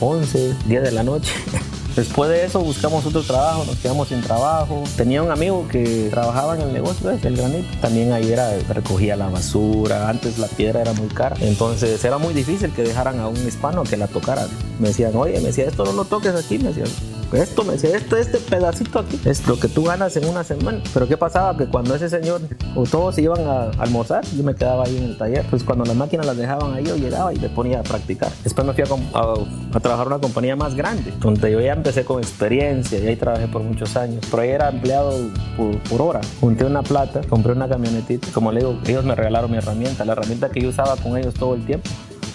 11, 0.00 0.56
10 0.66 0.82
de 0.82 0.92
la 0.92 1.02
noche. 1.02 1.32
Después 1.96 2.30
de 2.30 2.44
eso 2.44 2.60
buscamos 2.60 3.04
otro 3.04 3.22
trabajo, 3.22 3.64
nos 3.64 3.76
quedamos 3.76 4.08
sin 4.08 4.22
trabajo. 4.22 4.82
Tenía 4.96 5.22
un 5.22 5.30
amigo 5.30 5.66
que 5.68 6.08
trabajaba 6.10 6.54
en 6.56 6.62
el 6.62 6.72
negocio, 6.72 7.10
¿ves? 7.10 7.24
el 7.24 7.36
granito. 7.36 7.68
También 7.80 8.12
ahí 8.12 8.32
era, 8.32 8.50
recogía 8.68 9.14
la 9.16 9.28
basura, 9.28 10.08
antes 10.08 10.38
la 10.38 10.46
piedra 10.48 10.80
era 10.80 10.92
muy 10.94 11.08
cara. 11.08 11.36
Entonces 11.40 12.02
era 12.04 12.18
muy 12.18 12.32
difícil 12.32 12.72
que 12.72 12.82
dejaran 12.82 13.20
a 13.20 13.28
un 13.28 13.36
hispano 13.36 13.82
que 13.84 13.96
la 13.96 14.06
tocara. 14.06 14.46
Me 14.78 14.88
decían, 14.88 15.14
oye, 15.16 15.38
me 15.40 15.48
decía, 15.48 15.66
esto 15.66 15.84
no 15.84 15.92
lo 15.92 16.04
toques 16.04 16.34
aquí, 16.34 16.58
me 16.58 16.72
decían 16.72 17.11
esto 17.32 17.64
me 17.64 17.74
esto, 17.74 18.16
este 18.16 18.38
pedacito 18.38 18.98
aquí 18.98 19.18
es 19.24 19.46
lo 19.46 19.58
que 19.58 19.68
tú 19.68 19.84
ganas 19.84 20.16
en 20.16 20.26
una 20.26 20.44
semana. 20.44 20.82
Pero 20.92 21.08
¿qué 21.08 21.16
pasaba? 21.16 21.56
Que 21.56 21.66
cuando 21.66 21.94
ese 21.94 22.08
señor 22.08 22.40
o 22.74 22.84
todos 22.84 23.14
se 23.14 23.22
iban 23.22 23.46
a 23.46 23.70
almorzar, 23.78 24.24
yo 24.36 24.42
me 24.42 24.54
quedaba 24.54 24.84
ahí 24.84 24.96
en 24.96 25.04
el 25.04 25.18
taller. 25.18 25.44
Pues 25.48 25.64
cuando 25.64 25.84
las 25.84 25.96
máquinas 25.96 26.26
las 26.26 26.36
dejaban 26.36 26.74
ahí, 26.74 26.84
yo 26.84 26.96
llegaba 26.96 27.32
y 27.32 27.38
me 27.38 27.48
ponía 27.48 27.80
a 27.80 27.82
practicar. 27.82 28.30
Después 28.44 28.66
me 28.66 28.72
fui 28.72 28.84
a, 28.84 29.80
trabajar 29.80 30.06
en 30.06 30.12
una 30.12 30.20
compañía 30.20 30.56
más 30.56 30.74
grande, 30.74 31.12
donde 31.20 31.50
yo 31.50 31.60
ya 31.60 31.72
empecé 31.72 32.04
con 32.04 32.18
experiencia 32.18 32.98
y 32.98 33.06
ahí 33.06 33.16
trabajé 33.16 33.48
por 33.48 33.62
muchos 33.62 33.96
años. 33.96 34.24
Pero 34.30 34.42
ahí 34.42 34.50
era 34.50 34.68
empleado 34.68 35.12
por, 35.56 35.78
por 35.84 36.02
hora. 36.02 36.20
Junté 36.40 36.64
una 36.64 36.82
plata, 36.82 37.22
compré 37.28 37.52
una 37.52 37.68
camionetita. 37.68 38.28
Como 38.32 38.52
le 38.52 38.60
digo, 38.60 38.78
ellos 38.86 39.04
me 39.04 39.14
regalaron 39.14 39.50
mi 39.50 39.56
herramienta, 39.56 40.04
la 40.04 40.12
herramienta 40.12 40.50
que 40.50 40.60
yo 40.60 40.68
usaba 40.68 40.96
con 40.96 41.16
ellos 41.16 41.34
todo 41.34 41.54
el 41.54 41.64
tiempo. 41.64 41.88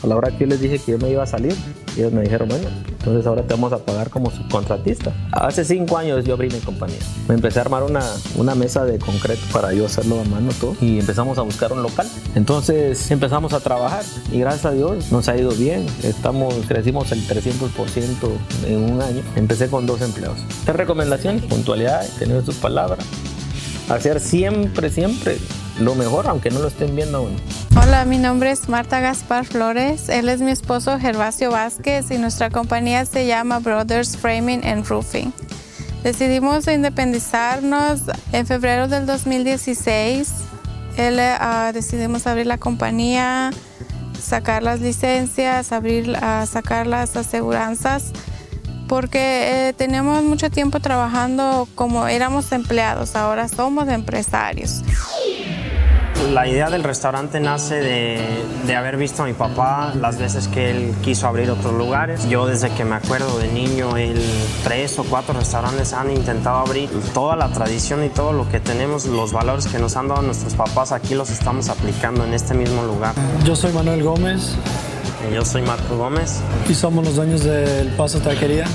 La 0.08 0.16
hora 0.16 0.32
que 0.32 0.40
yo 0.40 0.48
les 0.48 0.62
dije 0.62 0.80
que 0.80 0.94
yo 0.94 0.98
me 0.98 1.10
iba 1.10 1.24
a 1.24 1.28
salir, 1.28 1.54
ellos 1.98 2.14
me 2.14 2.22
dijeron, 2.22 2.48
bueno, 2.48 2.70
entonces 2.88 3.28
ahora 3.28 3.44
te 3.44 3.54
vamos 3.54 3.74
a 3.74 3.80
pagar 3.80 4.10
como 4.10 4.32
subcontratista. 4.32 5.14
Hace 5.34 5.66
cinco 5.66 5.98
años 5.98 6.24
yo 6.24 6.36
abrí 6.36 6.50
mi 6.50 6.60
compañía. 6.60 7.00
Me 7.28 7.36
empecé 7.36 7.60
a 7.60 7.64
armar 7.64 7.84
una, 7.84 8.02
una 8.38 8.56
mesa 8.56 8.86
de 8.86 9.00
concreto 9.00 9.42
para 9.52 9.74
yo 9.74 9.86
hacerlo 9.86 10.22
a 10.22 10.24
mano 10.24 10.52
todo 10.60 10.78
y 10.80 11.00
empezamos 11.00 11.38
a 11.38 11.42
buscar 11.42 11.74
un 11.74 11.84
local. 11.84 12.08
Entonces 12.36 13.12
empezamos 13.12 13.52
a 13.52 13.60
trabajar 13.60 14.04
y 14.32 14.40
gracias 14.40 14.66
a 14.66 14.72
Dios 14.72 15.12
nos 15.12 15.28
ha 15.28 15.38
ido 15.38 15.52
bien. 15.52 15.86
Estamos, 16.04 16.54
crecimos 16.68 17.12
el 17.12 17.28
300% 17.28 18.14
en 18.68 18.94
un 18.94 19.02
año. 19.02 19.22
Empecé 19.36 19.68
con 19.68 19.86
dos 19.86 20.02
empleados. 20.02 20.40
Tres 20.64 20.78
recomendaciones, 20.78 21.44
puntualidad, 21.44 22.08
tener 22.18 22.46
sus 22.46 22.56
palabras. 22.56 23.06
Hacer 23.90 24.22
siempre, 24.22 24.90
siempre 24.90 25.38
lo 25.80 25.96
mejor, 25.96 26.28
aunque 26.28 26.50
no 26.50 26.60
lo 26.60 26.68
estén 26.68 26.96
viendo 26.96 27.20
aún. 27.20 27.36
Hola, 27.80 28.06
mi 28.06 28.18
nombre 28.18 28.52
es 28.52 28.70
Marta 28.70 29.00
Gaspar 29.00 29.46
Flores. 29.46 30.10
Él 30.10 30.30
es 30.30 30.42
mi 30.42 30.52
esposo 30.52 30.98
Gervasio 31.00 31.52
Vázquez 31.52 32.10
y 32.10 32.18
nuestra 32.18 32.50
compañía 32.50 33.06
se 33.06 33.28
llama 33.28 33.60
Brothers 33.60 34.18
Framing 34.18 34.66
and 34.66 34.88
Roofing. 34.88 35.32
Decidimos 36.04 36.68
independizarnos 36.68 38.02
en 38.32 38.48
febrero 38.48 38.88
del 38.88 39.06
2016. 39.06 40.34
Él, 40.98 41.20
uh, 41.20 41.72
decidimos 41.72 42.26
abrir 42.26 42.48
la 42.48 42.58
compañía, 42.58 43.52
sacar 44.20 44.64
las 44.64 44.82
licencias, 44.82 45.72
abrir, 45.72 46.10
uh, 46.10 46.46
sacar 46.48 46.88
las 46.88 47.16
aseguranzas 47.16 48.12
porque 48.88 49.68
eh, 49.70 49.74
teníamos 49.74 50.24
mucho 50.24 50.50
tiempo 50.50 50.80
trabajando 50.80 51.68
como 51.76 52.08
éramos 52.08 52.52
empleados, 52.52 53.16
ahora 53.16 53.48
somos 53.48 53.88
empresarios. 53.90 54.82
La 56.34 56.48
idea 56.48 56.70
del 56.70 56.84
restaurante 56.84 57.40
nace 57.40 57.76
de, 57.76 58.76
haber 58.76 58.98
visto 58.98 59.24
a 59.24 59.26
mi 59.26 59.34
papá 59.34 59.94
las 59.96 60.18
veces 60.18 60.48
que 60.48 60.72
él 60.72 60.96
quiso 61.02 61.28
abrir 61.28 61.50
otros 61.50 61.74
lugares. 61.74 62.28
Yo 62.28 62.46
desde 62.46 62.70
que 62.72 62.84
me 62.84 62.96
acuerdo 62.96 63.38
de 63.40 63.48
niño, 63.48 63.96
él 63.98 64.22
tres 64.64 65.00
o 65.00 65.04
cuatro 65.04 65.34
restaurantes 65.34 65.94
han 65.94 66.12
intentado 66.12 66.58
abrir. 66.58 66.90
Toda 67.14 67.36
la 67.36 67.50
tradición 67.50 68.04
y 68.04 68.10
todo 68.10 68.34
lo 68.34 68.50
que 68.50 68.60
tenemos, 68.60 69.06
los 69.06 69.32
valores 69.32 69.68
que 69.68 69.80
nos 69.80 69.96
han 69.96 70.08
dado 70.08 70.22
nuestros 70.22 70.54
papás, 70.56 70.92
aquí 70.92 71.16
los 71.16 71.30
estamos 71.30 71.70
aplicando 71.70 72.26
en 72.26 72.34
este 72.34 72.54
mismo 72.54 72.84
lugar. 72.84 73.14
Yo 73.46 73.56
soy 73.56 73.72
Manuel 73.72 74.04
Gómez. 74.04 74.58
Yo 75.34 75.44
soy 75.44 75.62
Marco 75.62 75.98
Gómez. 75.98 76.40
Y 76.70 76.74
somos 76.74 77.04
los 77.04 77.16
dueños 77.16 77.44
del 77.44 77.90
Paso 77.90 78.20
Taquería. 78.20 78.66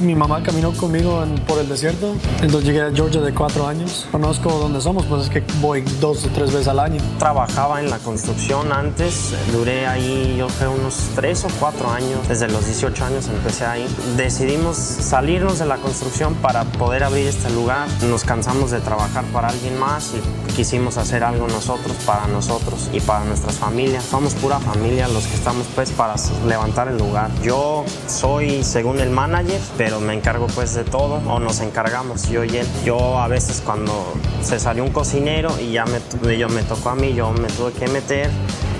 Mi 0.00 0.14
mamá 0.14 0.42
caminó 0.42 0.72
conmigo 0.72 1.24
por 1.46 1.58
el 1.58 1.68
desierto. 1.68 2.14
Entonces 2.40 2.64
llegué 2.64 2.82
a 2.82 2.90
Georgia 2.90 3.20
de 3.20 3.32
cuatro 3.32 3.66
años. 3.66 4.06
Conozco 4.10 4.50
dónde 4.50 4.80
somos, 4.80 5.04
pues 5.06 5.24
es 5.24 5.30
que 5.30 5.44
voy 5.60 5.82
dos 6.00 6.24
o 6.24 6.28
tres 6.28 6.52
veces 6.52 6.68
al 6.68 6.78
año. 6.78 7.00
Trabajaba 7.18 7.80
en 7.80 7.90
la 7.90 7.98
construcción 7.98 8.72
antes. 8.72 9.34
Duré 9.52 9.86
ahí, 9.86 10.36
yo 10.38 10.48
creo, 10.58 10.72
unos 10.72 11.10
tres 11.14 11.44
o 11.44 11.48
cuatro 11.60 11.90
años. 11.90 12.26
Desde 12.28 12.48
los 12.48 12.64
18 12.64 13.04
años 13.04 13.28
empecé 13.28 13.66
ahí. 13.66 13.86
Decidimos 14.16 14.76
salirnos 14.76 15.58
de 15.58 15.66
la 15.66 15.76
construcción 15.76 16.34
para 16.36 16.64
poder 16.64 17.04
abrir 17.04 17.26
este 17.26 17.50
lugar. 17.50 17.86
Nos 18.08 18.24
cansamos 18.24 18.70
de 18.70 18.80
trabajar 18.80 19.24
para 19.26 19.48
alguien 19.48 19.78
más 19.78 20.12
y 20.14 20.52
quisimos 20.52 20.96
hacer 20.96 21.24
algo 21.24 21.46
nosotros 21.46 21.96
para 22.06 22.26
nosotros 22.26 22.88
y 22.92 23.00
para 23.00 23.24
nuestras 23.24 23.56
familias. 23.56 24.04
Somos 24.04 24.34
pura 24.34 24.58
familia 24.58 25.06
los 25.08 25.26
que 25.26 25.34
estamos 25.34 25.66
pues 25.74 25.90
para 26.00 26.14
levantar 26.46 26.88
el 26.88 26.96
lugar. 26.96 27.30
Yo 27.42 27.84
soy 28.06 28.64
según 28.64 29.00
el 29.00 29.10
manager, 29.10 29.60
pero 29.76 30.00
me 30.00 30.14
encargo 30.14 30.46
pues 30.46 30.72
de 30.72 30.82
todo 30.82 31.20
o 31.30 31.40
nos 31.40 31.60
encargamos 31.60 32.30
yo 32.30 32.42
y 32.42 32.56
él. 32.56 32.66
Yo 32.86 33.18
a 33.18 33.28
veces 33.28 33.60
cuando 33.62 34.14
se 34.42 34.58
salió 34.58 34.82
un 34.82 34.92
cocinero 34.92 35.50
y 35.60 35.72
ya 35.72 35.84
me, 35.84 36.38
yo 36.38 36.48
me 36.48 36.62
tocó 36.62 36.88
a 36.88 36.94
mí, 36.94 37.12
yo 37.12 37.32
me 37.32 37.48
tuve 37.48 37.72
que 37.72 37.86
meter. 37.88 38.30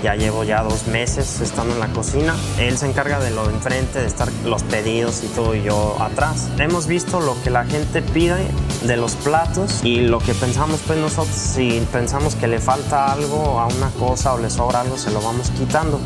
Ya 0.01 0.15
llevo 0.15 0.43
ya 0.43 0.63
dos 0.63 0.87
meses 0.87 1.41
estando 1.41 1.75
en 1.75 1.79
la 1.79 1.89
cocina. 1.89 2.35
Él 2.57 2.75
se 2.75 2.87
encarga 2.87 3.19
de 3.19 3.29
lo 3.29 3.47
de 3.47 3.53
enfrente, 3.53 3.99
de 3.99 4.07
estar 4.07 4.27
los 4.43 4.63
pedidos 4.63 5.23
y 5.23 5.27
todo, 5.27 5.53
y 5.53 5.61
yo 5.61 5.97
atrás. 6.01 6.49
Hemos 6.57 6.87
visto 6.87 7.19
lo 7.19 7.39
que 7.43 7.51
la 7.51 7.65
gente 7.65 8.01
pide 8.01 8.47
de 8.87 8.97
los 8.97 9.13
platos 9.13 9.81
y 9.83 9.97
lo 9.97 10.17
que 10.17 10.33
pensamos 10.33 10.79
pues 10.87 10.97
nosotros, 10.97 11.35
si 11.35 11.87
pensamos 11.91 12.33
que 12.33 12.47
le 12.47 12.57
falta 12.57 13.13
algo 13.13 13.59
a 13.59 13.67
una 13.67 13.91
cosa 13.91 14.33
o 14.33 14.39
le 14.39 14.49
sobra 14.49 14.81
algo, 14.81 14.97
se 14.97 15.11
lo 15.11 15.21
vamos 15.21 15.51
quitando 15.51 15.99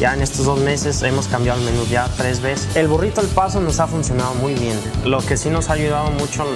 Ya 0.00 0.14
en 0.14 0.22
estos 0.22 0.46
dos 0.46 0.58
meses 0.58 1.02
hemos 1.02 1.26
cambiado 1.26 1.58
el 1.58 1.66
menú 1.66 1.84
ya 1.84 2.08
tres 2.16 2.40
veces. 2.40 2.74
El 2.74 2.88
burrito 2.88 3.20
al 3.20 3.26
paso 3.26 3.60
nos 3.60 3.80
ha 3.80 3.86
funcionado 3.86 4.32
muy 4.36 4.54
bien. 4.54 4.80
Lo 5.04 5.18
que 5.18 5.36
sí 5.36 5.50
nos 5.50 5.68
ha 5.68 5.74
ayudado 5.74 6.10
mucho, 6.12 6.46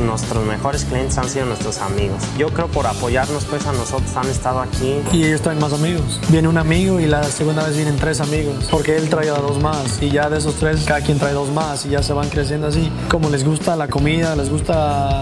nuestros 0.00 0.46
mejores 0.46 0.86
clientes 0.86 1.18
han 1.18 1.28
sido 1.28 1.44
nuestros 1.44 1.78
amigos. 1.78 2.22
Yo 2.38 2.48
creo 2.48 2.66
por 2.68 2.86
apoyarnos 2.86 3.44
pues 3.44 3.66
a 3.66 3.72
nosotros 3.74 4.16
han 4.16 4.26
estado 4.30 4.62
aquí. 4.62 5.02
Y 5.12 5.24
ellos 5.24 5.42
traen 5.42 5.58
más 5.58 5.74
amigos. 5.74 6.18
Viene 6.30 6.48
un 6.48 6.56
amigo 6.56 6.98
y 6.98 7.04
la 7.04 7.22
segunda 7.24 7.66
vez 7.66 7.76
vienen 7.76 7.96
tres 7.96 8.22
amigos. 8.22 8.68
Porque 8.70 8.96
él 8.96 9.10
trae 9.10 9.28
a 9.28 9.34
dos 9.34 9.60
más. 9.60 10.00
Y 10.00 10.10
ya 10.10 10.30
de 10.30 10.38
esos 10.38 10.54
tres, 10.54 10.84
cada 10.86 11.02
quien 11.02 11.18
trae 11.18 11.34
dos 11.34 11.50
más. 11.50 11.84
Y 11.84 11.90
ya 11.90 12.02
se 12.02 12.14
van 12.14 12.30
creciendo 12.30 12.68
así. 12.68 12.90
Como 13.10 13.28
les 13.28 13.44
gusta 13.44 13.76
la 13.76 13.88
comida, 13.88 14.34
les 14.34 14.48
gusta 14.48 15.20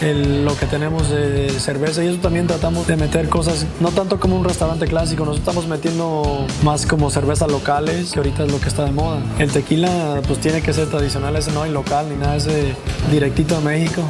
lo 0.00 0.56
que 0.56 0.66
tenemos 0.66 1.10
de 1.10 1.50
cerveza 1.50 2.02
y 2.02 2.08
eso 2.08 2.18
también 2.18 2.46
tratamos 2.46 2.86
de 2.86 2.96
meter 2.96 3.28
cosas, 3.28 3.66
no 3.80 3.90
tanto 3.90 4.18
como 4.18 4.36
un 4.36 4.44
restaurante 4.44 4.86
clásico, 4.86 5.24
nos 5.24 5.38
estamos 5.38 5.66
metiendo 5.66 6.46
más 6.62 6.86
como 6.86 7.10
cervezas 7.10 7.50
locales, 7.50 8.12
que 8.12 8.18
ahorita 8.18 8.44
es 8.44 8.52
lo 8.52 8.60
que 8.60 8.68
está 8.68 8.84
de 8.84 8.92
moda. 8.92 9.20
El 9.38 9.50
tequila 9.50 10.22
pues 10.26 10.38
tiene 10.40 10.62
que 10.62 10.72
ser 10.72 10.88
tradicional, 10.88 11.36
ese 11.36 11.52
no 11.52 11.62
hay 11.62 11.70
local 11.70 12.06
ni 12.08 12.16
nada, 12.16 12.36
ese 12.36 12.74
directito 13.10 13.56
de 13.56 13.60
México 13.62 14.02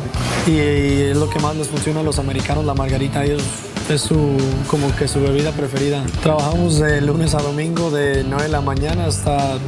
y, 0.46 0.58
es 1.10 1.16
lo 1.16 1.28
que 1.28 1.40
más 1.40 1.56
les 1.56 1.68
funciona 1.68 2.00
a 2.00 2.02
los 2.02 2.18
americanos, 2.18 2.64
la 2.64 2.74
margarita, 2.74 3.24
ellos 3.24 3.42
es 3.88 4.02
su, 4.02 4.36
como 4.68 4.94
que 4.94 5.08
su 5.08 5.20
bebida 5.20 5.50
preferida. 5.50 6.04
Trabajamos 6.22 6.78
de 6.78 7.00
lunes 7.00 7.34
a 7.34 7.42
domingo 7.42 7.90
de 7.90 8.22
9 8.22 8.44
de 8.44 8.48
la 8.48 8.60
mañana 8.60 9.06
hasta 9.06 9.58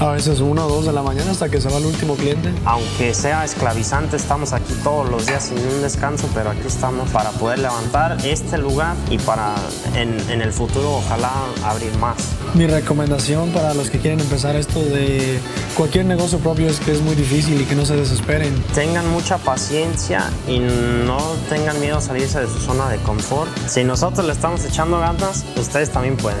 a 0.00 0.12
veces 0.12 0.40
1 0.40 0.66
o 0.66 0.68
2 0.68 0.86
de 0.86 0.92
la 0.92 1.02
mañana 1.02 1.30
hasta 1.30 1.48
que 1.48 1.60
se 1.60 1.68
va 1.68 1.76
el 1.78 1.86
último 1.86 2.14
cliente. 2.16 2.52
Aunque 2.64 3.14
sea 3.14 3.44
esclavizante, 3.44 4.16
estamos 4.16 4.52
aquí 4.52 4.72
todos 4.82 5.08
los 5.10 5.26
días 5.26 5.44
sin 5.44 5.58
un 5.58 5.82
descanso, 5.82 6.28
pero 6.34 6.50
aquí 6.50 6.66
estamos 6.66 7.08
para 7.10 7.30
poder 7.30 7.58
levantar 7.58 8.16
este 8.24 8.58
lugar 8.58 8.96
y 9.10 9.18
para 9.18 9.54
en, 9.94 10.18
en 10.30 10.40
el 10.42 10.52
futuro 10.52 10.96
ojalá 10.96 11.30
abrir 11.64 11.94
más. 11.98 12.16
Mi 12.54 12.66
recomendación 12.66 13.50
para 13.50 13.74
los 13.74 13.90
que 13.90 13.98
quieren 13.98 14.20
empezar 14.20 14.56
esto 14.56 14.80
de 14.80 15.38
cualquier 15.76 16.06
negocio 16.06 16.38
propio 16.38 16.68
es 16.68 16.80
que 16.80 16.92
es 16.92 17.00
muy 17.00 17.14
difícil 17.14 17.60
y 17.60 17.64
que 17.64 17.74
no 17.74 17.84
se 17.84 17.96
desesperen. 17.96 18.54
Tengan 18.74 19.08
mucha 19.10 19.38
paciencia 19.38 20.30
y 20.48 20.58
no 20.58 21.18
tengan 21.48 21.78
miedo 21.80 21.98
a 21.98 22.00
salirse 22.00 22.40
de 22.40 22.46
su 22.46 22.58
zona 22.58 22.88
de 22.88 22.96
confort 22.98 23.50
si 23.66 23.84
nosotros 23.84 24.26
le 24.26 24.32
estamos 24.32 24.64
echando 24.64 24.98
ganas, 24.98 25.44
ustedes 25.56 25.90
también 25.90 26.16
pueden. 26.16 26.40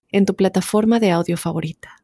en 0.11 0.25
tu 0.25 0.35
plataforma 0.35 0.99
de 0.99 1.11
audio 1.11 1.37
favorita. 1.37 1.97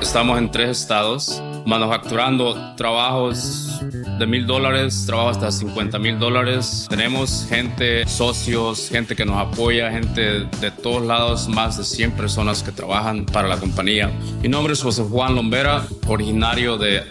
Estamos 0.00 0.38
en 0.38 0.50
tres 0.50 0.70
estados 0.70 1.42
manufacturando 1.66 2.74
trabajos 2.76 3.67
de 3.80 4.26
mil 4.26 4.46
dólares, 4.46 5.04
trabajos 5.06 5.36
hasta 5.36 5.50
50 5.50 5.98
mil 5.98 6.18
dólares. 6.18 6.86
Tenemos 6.88 7.46
gente, 7.48 8.06
socios, 8.06 8.88
gente 8.88 9.14
que 9.14 9.24
nos 9.24 9.36
apoya, 9.36 9.90
gente 9.90 10.46
de 10.60 10.70
todos 10.70 11.04
lados, 11.04 11.48
más 11.48 11.78
de 11.78 11.84
100 11.84 12.12
personas 12.12 12.62
que 12.62 12.72
trabajan 12.72 13.26
para 13.26 13.48
la 13.48 13.58
compañía. 13.58 14.10
Mi 14.42 14.48
nombre 14.48 14.72
es 14.72 14.82
José 14.82 15.02
Juan 15.02 15.34
Lombera, 15.34 15.86
originario 16.06 16.78
de 16.78 17.02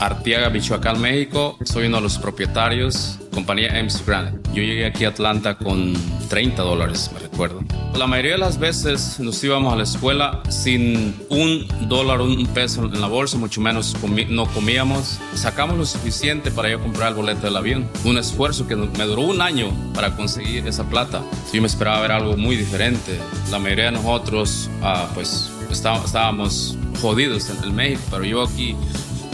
Arteaga, 0.00 0.50
Michoacán, 0.50 1.00
México. 1.00 1.58
Soy 1.64 1.86
uno 1.86 1.98
de 1.98 2.02
los 2.02 2.18
propietarios, 2.18 3.18
compañía 3.32 3.82
MC 3.82 4.06
Granite. 4.06 4.50
Yo 4.54 4.62
llegué 4.62 4.86
aquí 4.86 5.04
a 5.04 5.08
Atlanta 5.08 5.56
con 5.56 5.94
30 6.30 6.62
dólares, 6.62 7.10
me 7.12 7.18
recuerdo. 7.18 7.60
La 7.94 8.06
mayoría 8.06 8.32
de 8.32 8.38
las 8.38 8.58
veces 8.58 9.18
nos 9.18 9.42
íbamos 9.42 9.72
a 9.72 9.76
la 9.76 9.82
escuela 9.82 10.42
sin 10.48 11.16
un 11.28 11.66
dólar, 11.88 12.20
un 12.20 12.46
peso 12.46 12.84
en 12.84 13.00
la 13.00 13.08
bolsa, 13.08 13.36
mucho 13.36 13.60
menos 13.60 13.96
no 14.28 14.46
comíamos. 14.46 15.18
Sacamos 15.34 15.76
lo 15.76 15.84
suficiente 15.84 16.52
para 16.52 16.70
yo 16.70 16.80
comprar 16.80 17.08
el 17.08 17.14
boleto 17.16 17.42
del 17.42 17.56
avión. 17.56 17.90
Un 18.04 18.16
esfuerzo 18.16 18.68
que 18.68 18.76
me 18.76 19.04
duró 19.04 19.22
un 19.22 19.42
año 19.42 19.72
para 19.92 20.14
conseguir 20.14 20.66
esa 20.68 20.88
plata. 20.88 21.20
Yo 21.52 21.60
me 21.60 21.66
esperaba 21.66 22.00
ver 22.00 22.12
algo 22.12 22.36
muy 22.36 22.54
diferente. 22.54 23.18
La 23.50 23.58
mayoría 23.58 23.86
de 23.86 23.92
nosotros, 23.92 24.70
ah, 24.82 25.08
pues, 25.12 25.50
estábamos 25.68 26.76
jodidos 27.02 27.50
en 27.50 27.64
el 27.64 27.72
México, 27.72 28.02
pero 28.08 28.24
yo 28.24 28.44
aquí 28.44 28.76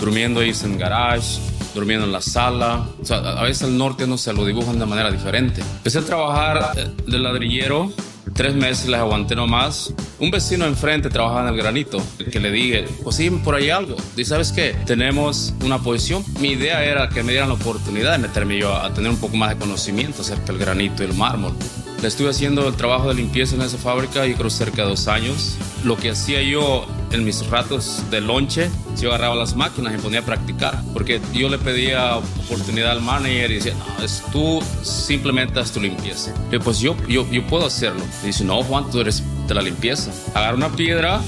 durmiendo 0.01 0.41
ahí 0.41 0.53
en 0.65 0.79
garage, 0.79 1.41
durmiendo 1.77 2.07
en 2.07 2.13
la 2.13 2.21
sala. 2.21 2.89
O 3.01 3.05
sea, 3.05 3.19
a 3.19 3.45
veces 3.45 3.69
el 3.69 3.79
norte 3.79 4.07
no 4.07 4.19
se 4.19 4.33
lo 4.33 4.45
dibujan 4.45 4.79
de 4.79 4.87
manera 4.87 5.11
diferente. 5.11 5.61
Empecé 5.61 6.01
a 6.01 6.03
trabajar 6.03 6.73
eh, 6.77 6.91
de 7.07 7.19
ladrillero 7.19 7.93
Tres 8.37 8.55
meses 8.55 8.89
les 8.89 9.01
aguanté 9.01 9.35
nomás. 9.35 9.95
Un 10.19 10.31
vecino 10.31 10.67
enfrente 10.67 11.09
trabajaba 11.09 11.49
en 11.49 11.55
el 11.55 11.57
granito, 11.57 12.03
que 12.31 12.39
le 12.39 12.51
dije, 12.51 12.85
pues 13.03 13.17
sí, 13.17 13.31
por 13.31 13.55
ahí 13.55 13.71
algo. 13.71 13.97
Y 14.15 14.25
sabes 14.27 14.53
qué, 14.53 14.77
tenemos 14.85 15.55
una 15.65 15.79
posición. 15.79 16.23
Mi 16.41 16.49
idea 16.49 16.85
era 16.85 17.09
que 17.09 17.23
me 17.23 17.33
dieran 17.33 17.49
la 17.49 17.55
oportunidad 17.55 18.13
de 18.13 18.19
meterme 18.19 18.59
yo 18.59 18.75
a 18.75 18.93
tener 18.93 19.11
un 19.11 19.17
poco 19.17 19.37
más 19.37 19.51
de 19.51 19.57
conocimiento 19.57 20.21
acerca 20.21 20.47
del 20.53 20.59
granito 20.59 21.03
y 21.03 21.07
el 21.07 21.15
mármol. 21.15 21.55
Le 22.03 22.09
estuve 22.09 22.29
haciendo 22.29 22.69
el 22.69 22.75
trabajo 22.75 23.09
de 23.09 23.15
limpieza 23.15 23.55
en 23.55 23.63
esa 23.63 23.79
fábrica, 23.79 24.27
y 24.27 24.35
creo 24.35 24.51
cerca 24.51 24.83
de 24.83 24.89
dos 24.89 25.09
años. 25.09 25.57
Lo 25.83 25.97
que 25.97 26.11
hacía 26.11 26.43
yo 26.43 26.85
en 27.17 27.25
mis 27.25 27.47
ratos 27.49 28.03
de 28.11 28.21
lonche, 28.21 28.71
yo 29.01 29.09
agarraba 29.09 29.35
las 29.35 29.57
máquinas 29.57 29.95
y 29.95 29.99
ponía 29.99 30.21
a 30.21 30.23
practicar, 30.23 30.81
porque 30.93 31.21
yo 31.33 31.49
le 31.49 31.59
pedía 31.59 32.17
oportunidad 32.17 32.93
al 32.93 33.03
manager 33.03 33.51
y 33.51 33.55
decía, 33.55 33.75
no, 33.75 34.05
es 34.05 34.23
tú 34.33 34.63
simplemente 34.83 35.59
haz 35.59 35.73
tu 35.73 35.81
limpieza. 35.81 36.33
Y 36.53 36.59
pues 36.59 36.79
yo, 36.79 36.97
yo, 37.09 37.29
yo 37.31 37.47
puedo 37.47 37.67
hacerlo. 37.67 38.03
Y 38.23 38.27
dice, 38.27 38.45
no, 38.45 38.63
Juan, 38.63 38.91
tú 38.91 39.01
eres 39.01 39.23
de 39.49 39.55
la 39.55 39.63
limpieza. 39.63 40.13
Agarra 40.35 40.57
una 40.57 40.69
piedra 40.71 41.21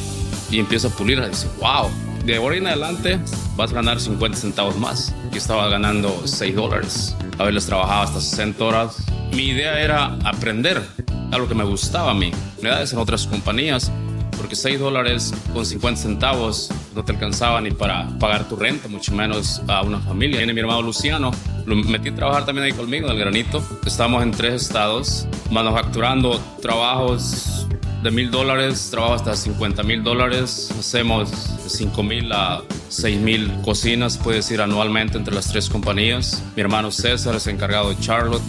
y 0.50 0.58
empieza 0.58 0.88
a 0.88 0.90
pulirla. 0.90 1.26
Y 1.26 1.30
dice, 1.30 1.48
wow, 1.60 1.90
de 2.24 2.36
ahora 2.36 2.56
en 2.56 2.66
adelante 2.66 3.18
vas 3.56 3.72
a 3.72 3.74
ganar 3.74 4.00
50 4.00 4.38
centavos 4.38 4.76
más. 4.76 5.14
Yo 5.32 5.38
estaba 5.38 5.68
ganando 5.68 6.22
6 6.24 6.54
dólares. 6.54 7.16
A 7.38 7.44
veces 7.44 7.66
trabajaba 7.66 8.02
hasta 8.02 8.20
60 8.20 8.64
horas 8.64 8.96
mi 9.32 9.48
idea 9.48 9.80
era 9.80 10.18
aprender 10.24 10.82
algo 11.30 11.48
que 11.48 11.54
me 11.54 11.64
gustaba 11.64 12.12
a 12.12 12.14
mí. 12.14 12.30
Me 12.62 12.70
en 12.70 12.98
otras 12.98 13.26
compañías, 13.26 13.92
porque 14.38 14.56
6 14.56 14.80
dólares 14.80 15.34
con 15.52 15.66
50 15.66 16.00
centavos 16.00 16.70
no 16.94 17.04
te 17.04 17.12
alcanzaba 17.12 17.60
ni 17.60 17.70
para 17.70 18.08
pagar 18.18 18.48
tu 18.48 18.56
renta, 18.56 18.88
mucho 18.88 19.12
menos 19.12 19.60
a 19.68 19.82
una 19.82 20.00
familia. 20.00 20.38
Viene 20.38 20.54
mi 20.54 20.60
hermano 20.60 20.80
Luciano, 20.80 21.30
lo 21.66 21.76
metí 21.76 22.08
a 22.08 22.14
trabajar 22.14 22.46
también 22.46 22.64
ahí 22.66 22.72
conmigo 22.72 23.06
en 23.06 23.12
el 23.12 23.18
granito. 23.18 23.62
Estamos 23.84 24.22
en 24.22 24.30
tres 24.30 24.62
estados, 24.62 25.26
manufacturando 25.50 26.40
trabajos 26.62 27.66
de 28.02 28.10
mil 28.10 28.30
dólares, 28.30 28.88
trabajo 28.90 29.14
hasta 29.14 29.34
50 29.34 29.82
mil 29.82 30.02
dólares. 30.02 30.72
Hacemos 30.78 31.30
de 31.62 31.68
5 31.68 32.02
mil 32.02 32.32
a 32.32 32.62
6 32.88 33.20
mil 33.20 33.52
cocinas, 33.62 34.16
puede 34.16 34.38
decir, 34.38 34.60
anualmente 34.60 35.18
entre 35.18 35.34
las 35.34 35.48
tres 35.48 35.68
compañías. 35.68 36.42
Mi 36.56 36.62
hermano 36.62 36.90
César 36.90 37.34
es 37.34 37.46
encargado 37.46 37.90
de 37.90 37.98
Charlotte. 38.00 38.42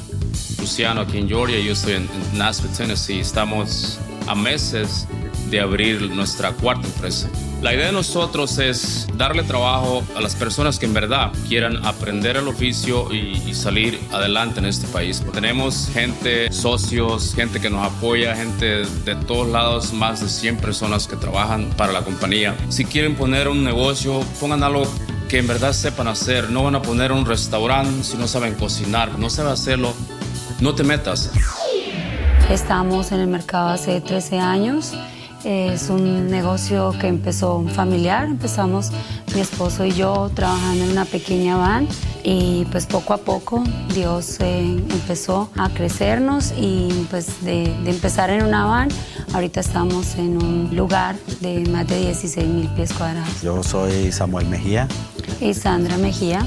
Luciano 0.60 1.02
aquí 1.02 1.18
en 1.18 1.28
Georgia, 1.28 1.60
yo 1.60 1.74
estoy 1.74 1.94
en, 1.94 2.10
Nashville, 2.38 2.74
Tennessee. 2.76 3.20
Estamos 3.20 4.00
a 4.28 4.36
meses 4.36 5.08
de 5.50 5.60
abrir 5.60 6.10
nuestra 6.12 6.52
cuarta 6.52 6.88
empresa. 6.88 7.30
La 7.62 7.74
idea 7.74 7.88
de 7.88 7.92
nosotros 7.92 8.58
es 8.58 9.08
darle 9.16 9.44
trabajo 9.44 10.04
a 10.16 10.22
las 10.22 10.36
personas 10.36 10.80
que 10.80 10.86
en 10.86 10.94
verdad 10.94 11.32
quieran 11.48 11.86
aprender 11.86 12.38
el 12.38 12.48
oficio 12.48 13.14
y, 13.14 13.40
salir 13.54 14.00
adelante 14.12 14.60
en 14.60 14.66
este 14.66 14.88
país. 14.88 15.22
Tenemos 15.34 15.90
gente, 15.92 16.52
socios, 16.54 17.34
gente 17.36 17.60
que 17.60 17.70
nos 17.70 17.86
apoya, 17.86 18.36
gente 18.36 18.86
de 18.86 19.16
todos 19.28 19.50
lados, 19.50 19.92
más 19.92 20.22
de 20.22 20.30
100 20.30 20.58
personas 20.58 21.08
que 21.08 21.18
trabajan 21.18 21.70
para 21.76 21.92
la 21.92 22.04
compañía. 22.04 22.56
Si 22.70 22.86
quieren 22.86 23.16
poner 23.16 23.50
un 23.50 23.66
negocio, 23.66 24.22
pongan 24.40 24.64
algo 24.64 24.84
que 25.28 25.40
en 25.40 25.48
verdad 25.48 25.74
sepan 25.74 26.08
hacer. 26.08 26.50
No 26.50 26.64
van 26.64 26.76
a 26.76 26.82
poner 26.82 27.12
un 27.12 27.26
restaurante 27.26 28.06
si 28.06 28.16
no 28.16 28.28
saben 28.28 28.54
cocinar, 28.54 29.20
no 29.20 29.30
saben 29.30 29.52
hacerlo 29.52 29.94
no 30.62 30.76
te 30.76 30.84
metas. 30.84 31.32
Estamos 32.50 33.12
en 33.12 33.22
el 33.22 33.28
mercado 33.28 33.70
hace 33.70 34.02
13 34.02 34.40
años. 34.40 34.94
Es 35.50 35.90
un 35.90 36.30
negocio 36.30 36.94
que 37.02 37.08
empezó 37.08 37.64
familiar. 37.70 38.26
Empezamos 38.26 38.92
mi 39.34 39.42
esposo 39.42 39.84
y 39.84 39.92
yo 39.94 40.30
trabajando 40.36 40.84
en 40.84 40.92
una 40.92 41.06
pequeña 41.06 41.58
van 41.58 41.88
y 42.24 42.66
pues 42.66 42.86
poco 42.86 43.16
a 43.16 43.18
poco 43.18 43.64
Dios 43.96 44.40
eh, 44.42 44.78
empezó 44.92 45.50
a 45.58 45.70
crecernos 45.70 46.54
y 46.56 47.08
pues 47.10 47.44
de, 47.44 47.76
de, 47.84 47.90
empezar 47.90 48.30
en 48.30 48.44
una 48.44 48.68
van, 48.68 48.90
ahorita 49.34 49.60
estamos 49.60 50.18
en 50.18 50.38
un 50.38 50.70
lugar 50.76 51.16
de 51.40 51.68
más 51.72 51.88
de 51.88 52.00
16 52.00 52.48
mil 52.48 52.68
pies 52.76 52.94
cuadrados. 52.94 53.42
Yo 53.42 53.64
soy 53.64 54.12
Samuel 54.12 54.46
Mejía. 54.50 54.88
Y 55.42 55.56
Sandra 55.56 55.98
Mejía. 55.98 56.46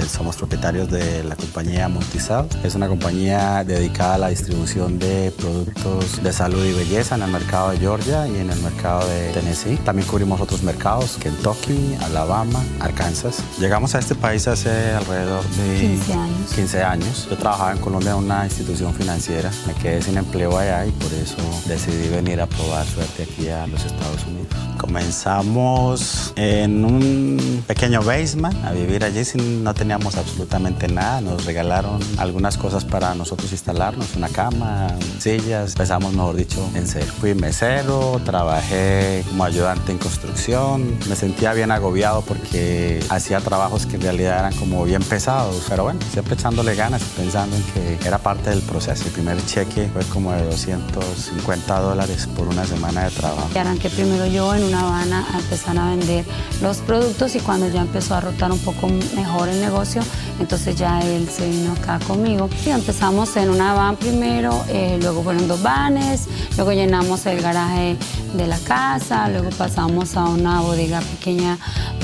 Eh, 0.00 0.06
somos 0.08 0.36
propietarios 0.36 0.90
de 0.90 1.22
la 1.24 1.36
compañía 1.36 1.88
Multisal. 1.88 2.48
Es 2.64 2.74
una 2.74 2.88
compañía 2.88 3.64
dedicada 3.64 4.14
a 4.14 4.18
la 4.18 4.28
distribución 4.28 4.98
de 4.98 5.30
productos 5.36 6.22
de 6.22 6.32
salud 6.32 6.64
y 6.64 6.72
belleza 6.72 7.16
en 7.16 7.22
el 7.22 7.30
mercado 7.30 7.70
de 7.70 7.78
Georgia 7.78 8.26
y 8.26 8.38
en 8.38 8.50
el 8.50 8.60
mercado 8.60 9.06
de 9.06 9.30
Tennessee. 9.32 9.76
También 9.84 10.08
cubrimos 10.08 10.40
otros 10.40 10.62
mercados, 10.62 11.18
Kentucky, 11.20 11.96
Alabama, 12.02 12.62
Arkansas. 12.80 13.42
Llegamos 13.58 13.94
a 13.94 13.98
este 13.98 14.14
país 14.14 14.48
hace 14.48 14.70
alrededor 14.92 15.44
de 15.44 15.80
15 15.80 16.12
años. 16.14 16.52
15 16.54 16.82
años. 16.82 17.26
Yo 17.28 17.36
trabajaba 17.36 17.72
en 17.72 17.78
Colombia 17.78 18.12
en 18.12 18.18
una 18.18 18.44
institución 18.44 18.94
financiera. 18.94 19.50
Me 19.66 19.74
quedé 19.74 20.00
sin 20.00 20.16
empleo 20.16 20.56
allá 20.56 20.86
y 20.86 20.92
por 20.92 21.12
eso 21.12 21.36
decidí 21.66 22.08
venir 22.08 22.40
a 22.40 22.46
probar 22.46 22.86
suerte 22.86 23.24
aquí 23.24 23.48
a 23.48 23.66
los 23.66 23.84
Estados 23.84 24.24
Unidos. 24.26 24.69
Comenzamos 24.80 26.32
en 26.36 26.86
un 26.86 27.62
pequeño 27.66 28.02
basement 28.02 28.64
a 28.64 28.72
vivir 28.72 29.04
allí 29.04 29.26
sin 29.26 29.62
no 29.62 29.74
teníamos 29.74 30.16
absolutamente 30.16 30.88
nada. 30.88 31.20
Nos 31.20 31.44
regalaron 31.44 32.00
algunas 32.16 32.56
cosas 32.56 32.86
para 32.86 33.14
nosotros 33.14 33.52
instalarnos, 33.52 34.16
una 34.16 34.30
cama, 34.30 34.88
sillas. 35.18 35.72
Empezamos, 35.72 36.14
mejor 36.14 36.34
dicho, 36.34 36.66
en 36.74 36.86
cero. 36.86 37.12
Fui 37.20 37.34
mesero, 37.34 38.22
trabajé 38.24 39.22
como 39.28 39.44
ayudante 39.44 39.92
en 39.92 39.98
construcción. 39.98 40.98
Me 41.10 41.14
sentía 41.14 41.52
bien 41.52 41.70
agobiado 41.70 42.22
porque 42.22 43.04
hacía 43.10 43.40
trabajos 43.40 43.84
que 43.84 43.96
en 43.96 44.02
realidad 44.02 44.38
eran 44.38 44.54
como 44.54 44.82
bien 44.84 45.02
pesados. 45.02 45.62
Pero 45.68 45.84
bueno, 45.84 46.00
siempre 46.10 46.36
echándole 46.36 46.74
ganas 46.74 47.02
y 47.02 47.20
pensando 47.20 47.54
en 47.54 47.62
que 47.74 48.08
era 48.08 48.16
parte 48.16 48.48
del 48.48 48.62
proceso. 48.62 49.04
El 49.04 49.12
primer 49.12 49.44
cheque 49.44 49.90
fue 49.92 50.04
como 50.06 50.32
de 50.32 50.42
250 50.46 51.80
dólares 51.80 52.26
por 52.34 52.48
una 52.48 52.64
semana 52.64 53.04
de 53.04 53.10
trabajo. 53.10 53.50
Arranqué 53.54 53.90
primero 53.90 54.24
yo 54.26 54.46
una 54.70 54.80
Habana 54.82 55.26
a 55.32 55.38
empezar 55.38 55.76
a 55.78 55.90
vender 55.90 56.24
los 56.62 56.78
productos 56.78 57.34
y 57.34 57.40
cuando 57.40 57.68
ya 57.68 57.80
empezó 57.80 58.14
a 58.14 58.20
rotar 58.20 58.52
un 58.52 58.58
poco 58.60 58.88
mejor 59.16 59.48
el 59.48 59.60
negocio, 59.60 60.00
entonces 60.40 60.74
ya 60.76 61.00
él 61.00 61.28
se 61.28 61.48
vino 61.48 61.72
acá 61.72 61.98
conmigo. 62.06 62.48
Y 62.66 62.70
empezamos 62.70 63.36
en 63.36 63.50
una 63.50 63.74
van 63.74 63.96
primero, 63.96 64.64
eh, 64.68 64.98
luego 65.00 65.22
fueron 65.22 65.46
dos 65.46 65.62
vanes, 65.62 66.26
luego 66.56 66.72
llenamos 66.72 67.26
el 67.26 67.40
garaje 67.40 67.96
de 68.34 68.46
la 68.46 68.58
casa, 68.58 69.28
luego 69.28 69.50
pasamos 69.50 70.16
a 70.16 70.24
una 70.24 70.60
bodega 70.60 71.00
pequeña 71.00 71.58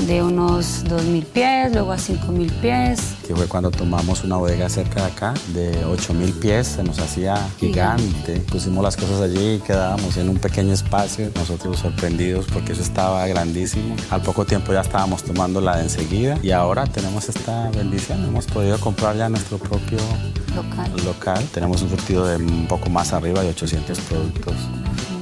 de 0.05 0.21
unos 0.21 0.85
2.000 0.85 1.25
pies, 1.25 1.71
luego 1.73 1.91
a 1.91 1.97
5.000 1.97 2.51
pies. 2.61 2.99
Que 3.27 3.35
fue 3.35 3.47
cuando 3.47 3.71
tomamos 3.71 4.23
una 4.23 4.37
bodega 4.37 4.69
cerca 4.69 5.05
de 5.05 5.11
acá, 5.11 5.33
de 5.53 5.85
8.000 5.85 6.33
pies, 6.39 6.67
se 6.67 6.83
nos 6.83 6.99
hacía 6.99 7.35
gigante. 7.59 8.39
Pusimos 8.51 8.83
las 8.83 8.95
cosas 8.95 9.21
allí 9.21 9.55
y 9.55 9.59
quedábamos 9.59 10.17
en 10.17 10.29
un 10.29 10.37
pequeño 10.37 10.73
espacio, 10.73 11.29
nosotros 11.35 11.79
sorprendidos 11.79 12.45
porque 12.53 12.73
eso 12.73 12.81
estaba 12.81 13.25
grandísimo. 13.27 13.95
Al 14.09 14.21
poco 14.21 14.45
tiempo 14.45 14.73
ya 14.73 14.81
estábamos 14.81 15.23
tomando 15.23 15.61
la 15.61 15.77
de 15.77 15.83
enseguida 15.83 16.37
y 16.41 16.51
ahora 16.51 16.85
tenemos 16.85 17.27
esta 17.29 17.69
bendición, 17.71 18.26
hemos 18.27 18.45
podido 18.45 18.79
comprar 18.79 19.15
ya 19.15 19.29
nuestro 19.29 19.57
propio 19.57 19.99
local. 20.55 20.91
local. 21.05 21.43
Tenemos 21.53 21.81
un 21.81 21.89
surtido 21.89 22.25
de 22.25 22.37
un 22.37 22.67
poco 22.67 22.89
más 22.89 23.13
arriba 23.13 23.41
de 23.41 23.49
800 23.49 23.99
productos 24.01 24.55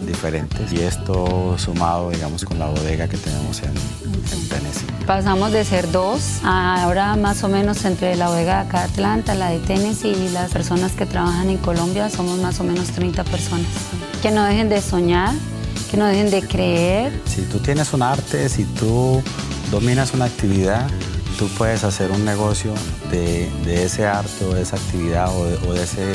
diferentes 0.06 0.72
y 0.72 0.82
esto 0.82 1.56
sumado 1.58 2.12
digamos 2.12 2.46
con 2.46 2.60
la 2.60 2.68
bodega 2.68 3.08
que 3.08 3.18
tenemos 3.18 3.62
en, 3.64 3.70
en 3.70 4.50
Tennessee. 4.50 4.86
Pasamos 5.06 5.52
de 5.52 5.66
ser 5.66 5.92
dos 5.92 6.40
a 6.44 6.84
ahora 6.84 7.16
más 7.16 7.44
o 7.44 7.48
menos 7.48 7.84
entre 7.86 8.16
la 8.16 8.30
bodega 8.30 8.64
de 8.64 8.70
acá 8.70 8.80
de 8.80 8.86
Atlanta, 8.86 9.36
la 9.36 9.50
de 9.50 9.60
Tennessee 9.60 10.12
y 10.12 10.30
las 10.30 10.52
personas 10.52 10.92
que 10.94 11.06
trabajan 11.06 11.50
en 11.50 11.58
Colombia 11.58 12.10
somos 12.10 12.40
más 12.40 12.60
o 12.60 12.64
menos 12.64 12.88
30 12.92 13.24
personas. 13.24 13.68
Que 14.22 14.32
no 14.32 14.44
dejen 14.44 14.70
de 14.70 14.82
soñar, 14.82 15.34
que 15.90 15.98
no 15.98 16.06
dejen 16.06 16.30
de 16.30 16.42
creer. 16.42 17.22
Si 17.26 17.42
tú 17.44 17.60
tienes 17.60 17.94
un 17.94 18.02
arte, 18.02 18.50
si 18.50 18.64
tú 18.64 19.22
dominas 19.72 20.14
una 20.14 20.26
actividad, 20.26 20.88
tú 21.38 21.50
puedes 21.58 21.84
hacer 21.84 22.12
un 22.12 22.24
negocio 22.24 22.74
de, 23.12 23.50
ese 23.66 24.06
arte 24.06 24.46
o 24.46 24.54
de 24.54 24.62
esa 24.62 24.78
actividad 24.78 25.36
o 25.38 25.46
de, 25.46 25.68
o 25.68 25.74
de, 25.74 25.84
ese 25.84 26.14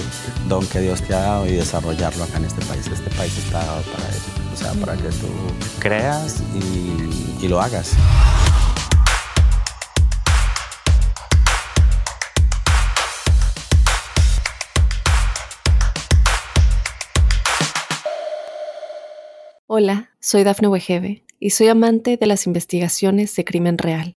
don 0.49 0.67
que 0.67 0.81
Dios 0.81 1.03
te 1.03 1.15
ha 1.15 1.21
dado 1.21 1.47
y 1.47 1.53
desarrollarlo 1.53 2.25
acá 2.25 2.39
en 2.39 2.47
este 2.47 2.65
país. 2.65 2.87
Este 2.87 3.11
país 3.11 3.37
está 3.37 3.65
dado 3.65 3.83
para 3.83 4.09
eso, 4.09 4.31
o 4.53 4.57
sea, 4.57 4.73
para 4.75 4.97
que 4.97 5.09
tú 5.09 5.29
creas 5.79 6.43
y, 6.55 7.45
y 7.45 7.49
lo 7.49 7.61
hagas. 7.61 7.95
Hola, 19.67 20.11
soy 20.21 20.45
Dafne 20.45 20.69
Wegebe 20.69 21.25
y 21.39 21.51
soy 21.51 21.69
amante 21.69 22.17
de 22.17 22.27
las 22.27 22.47
investigaciones 22.47 23.35
de 23.37 23.45
crimen 23.45 23.79
real. 23.79 24.17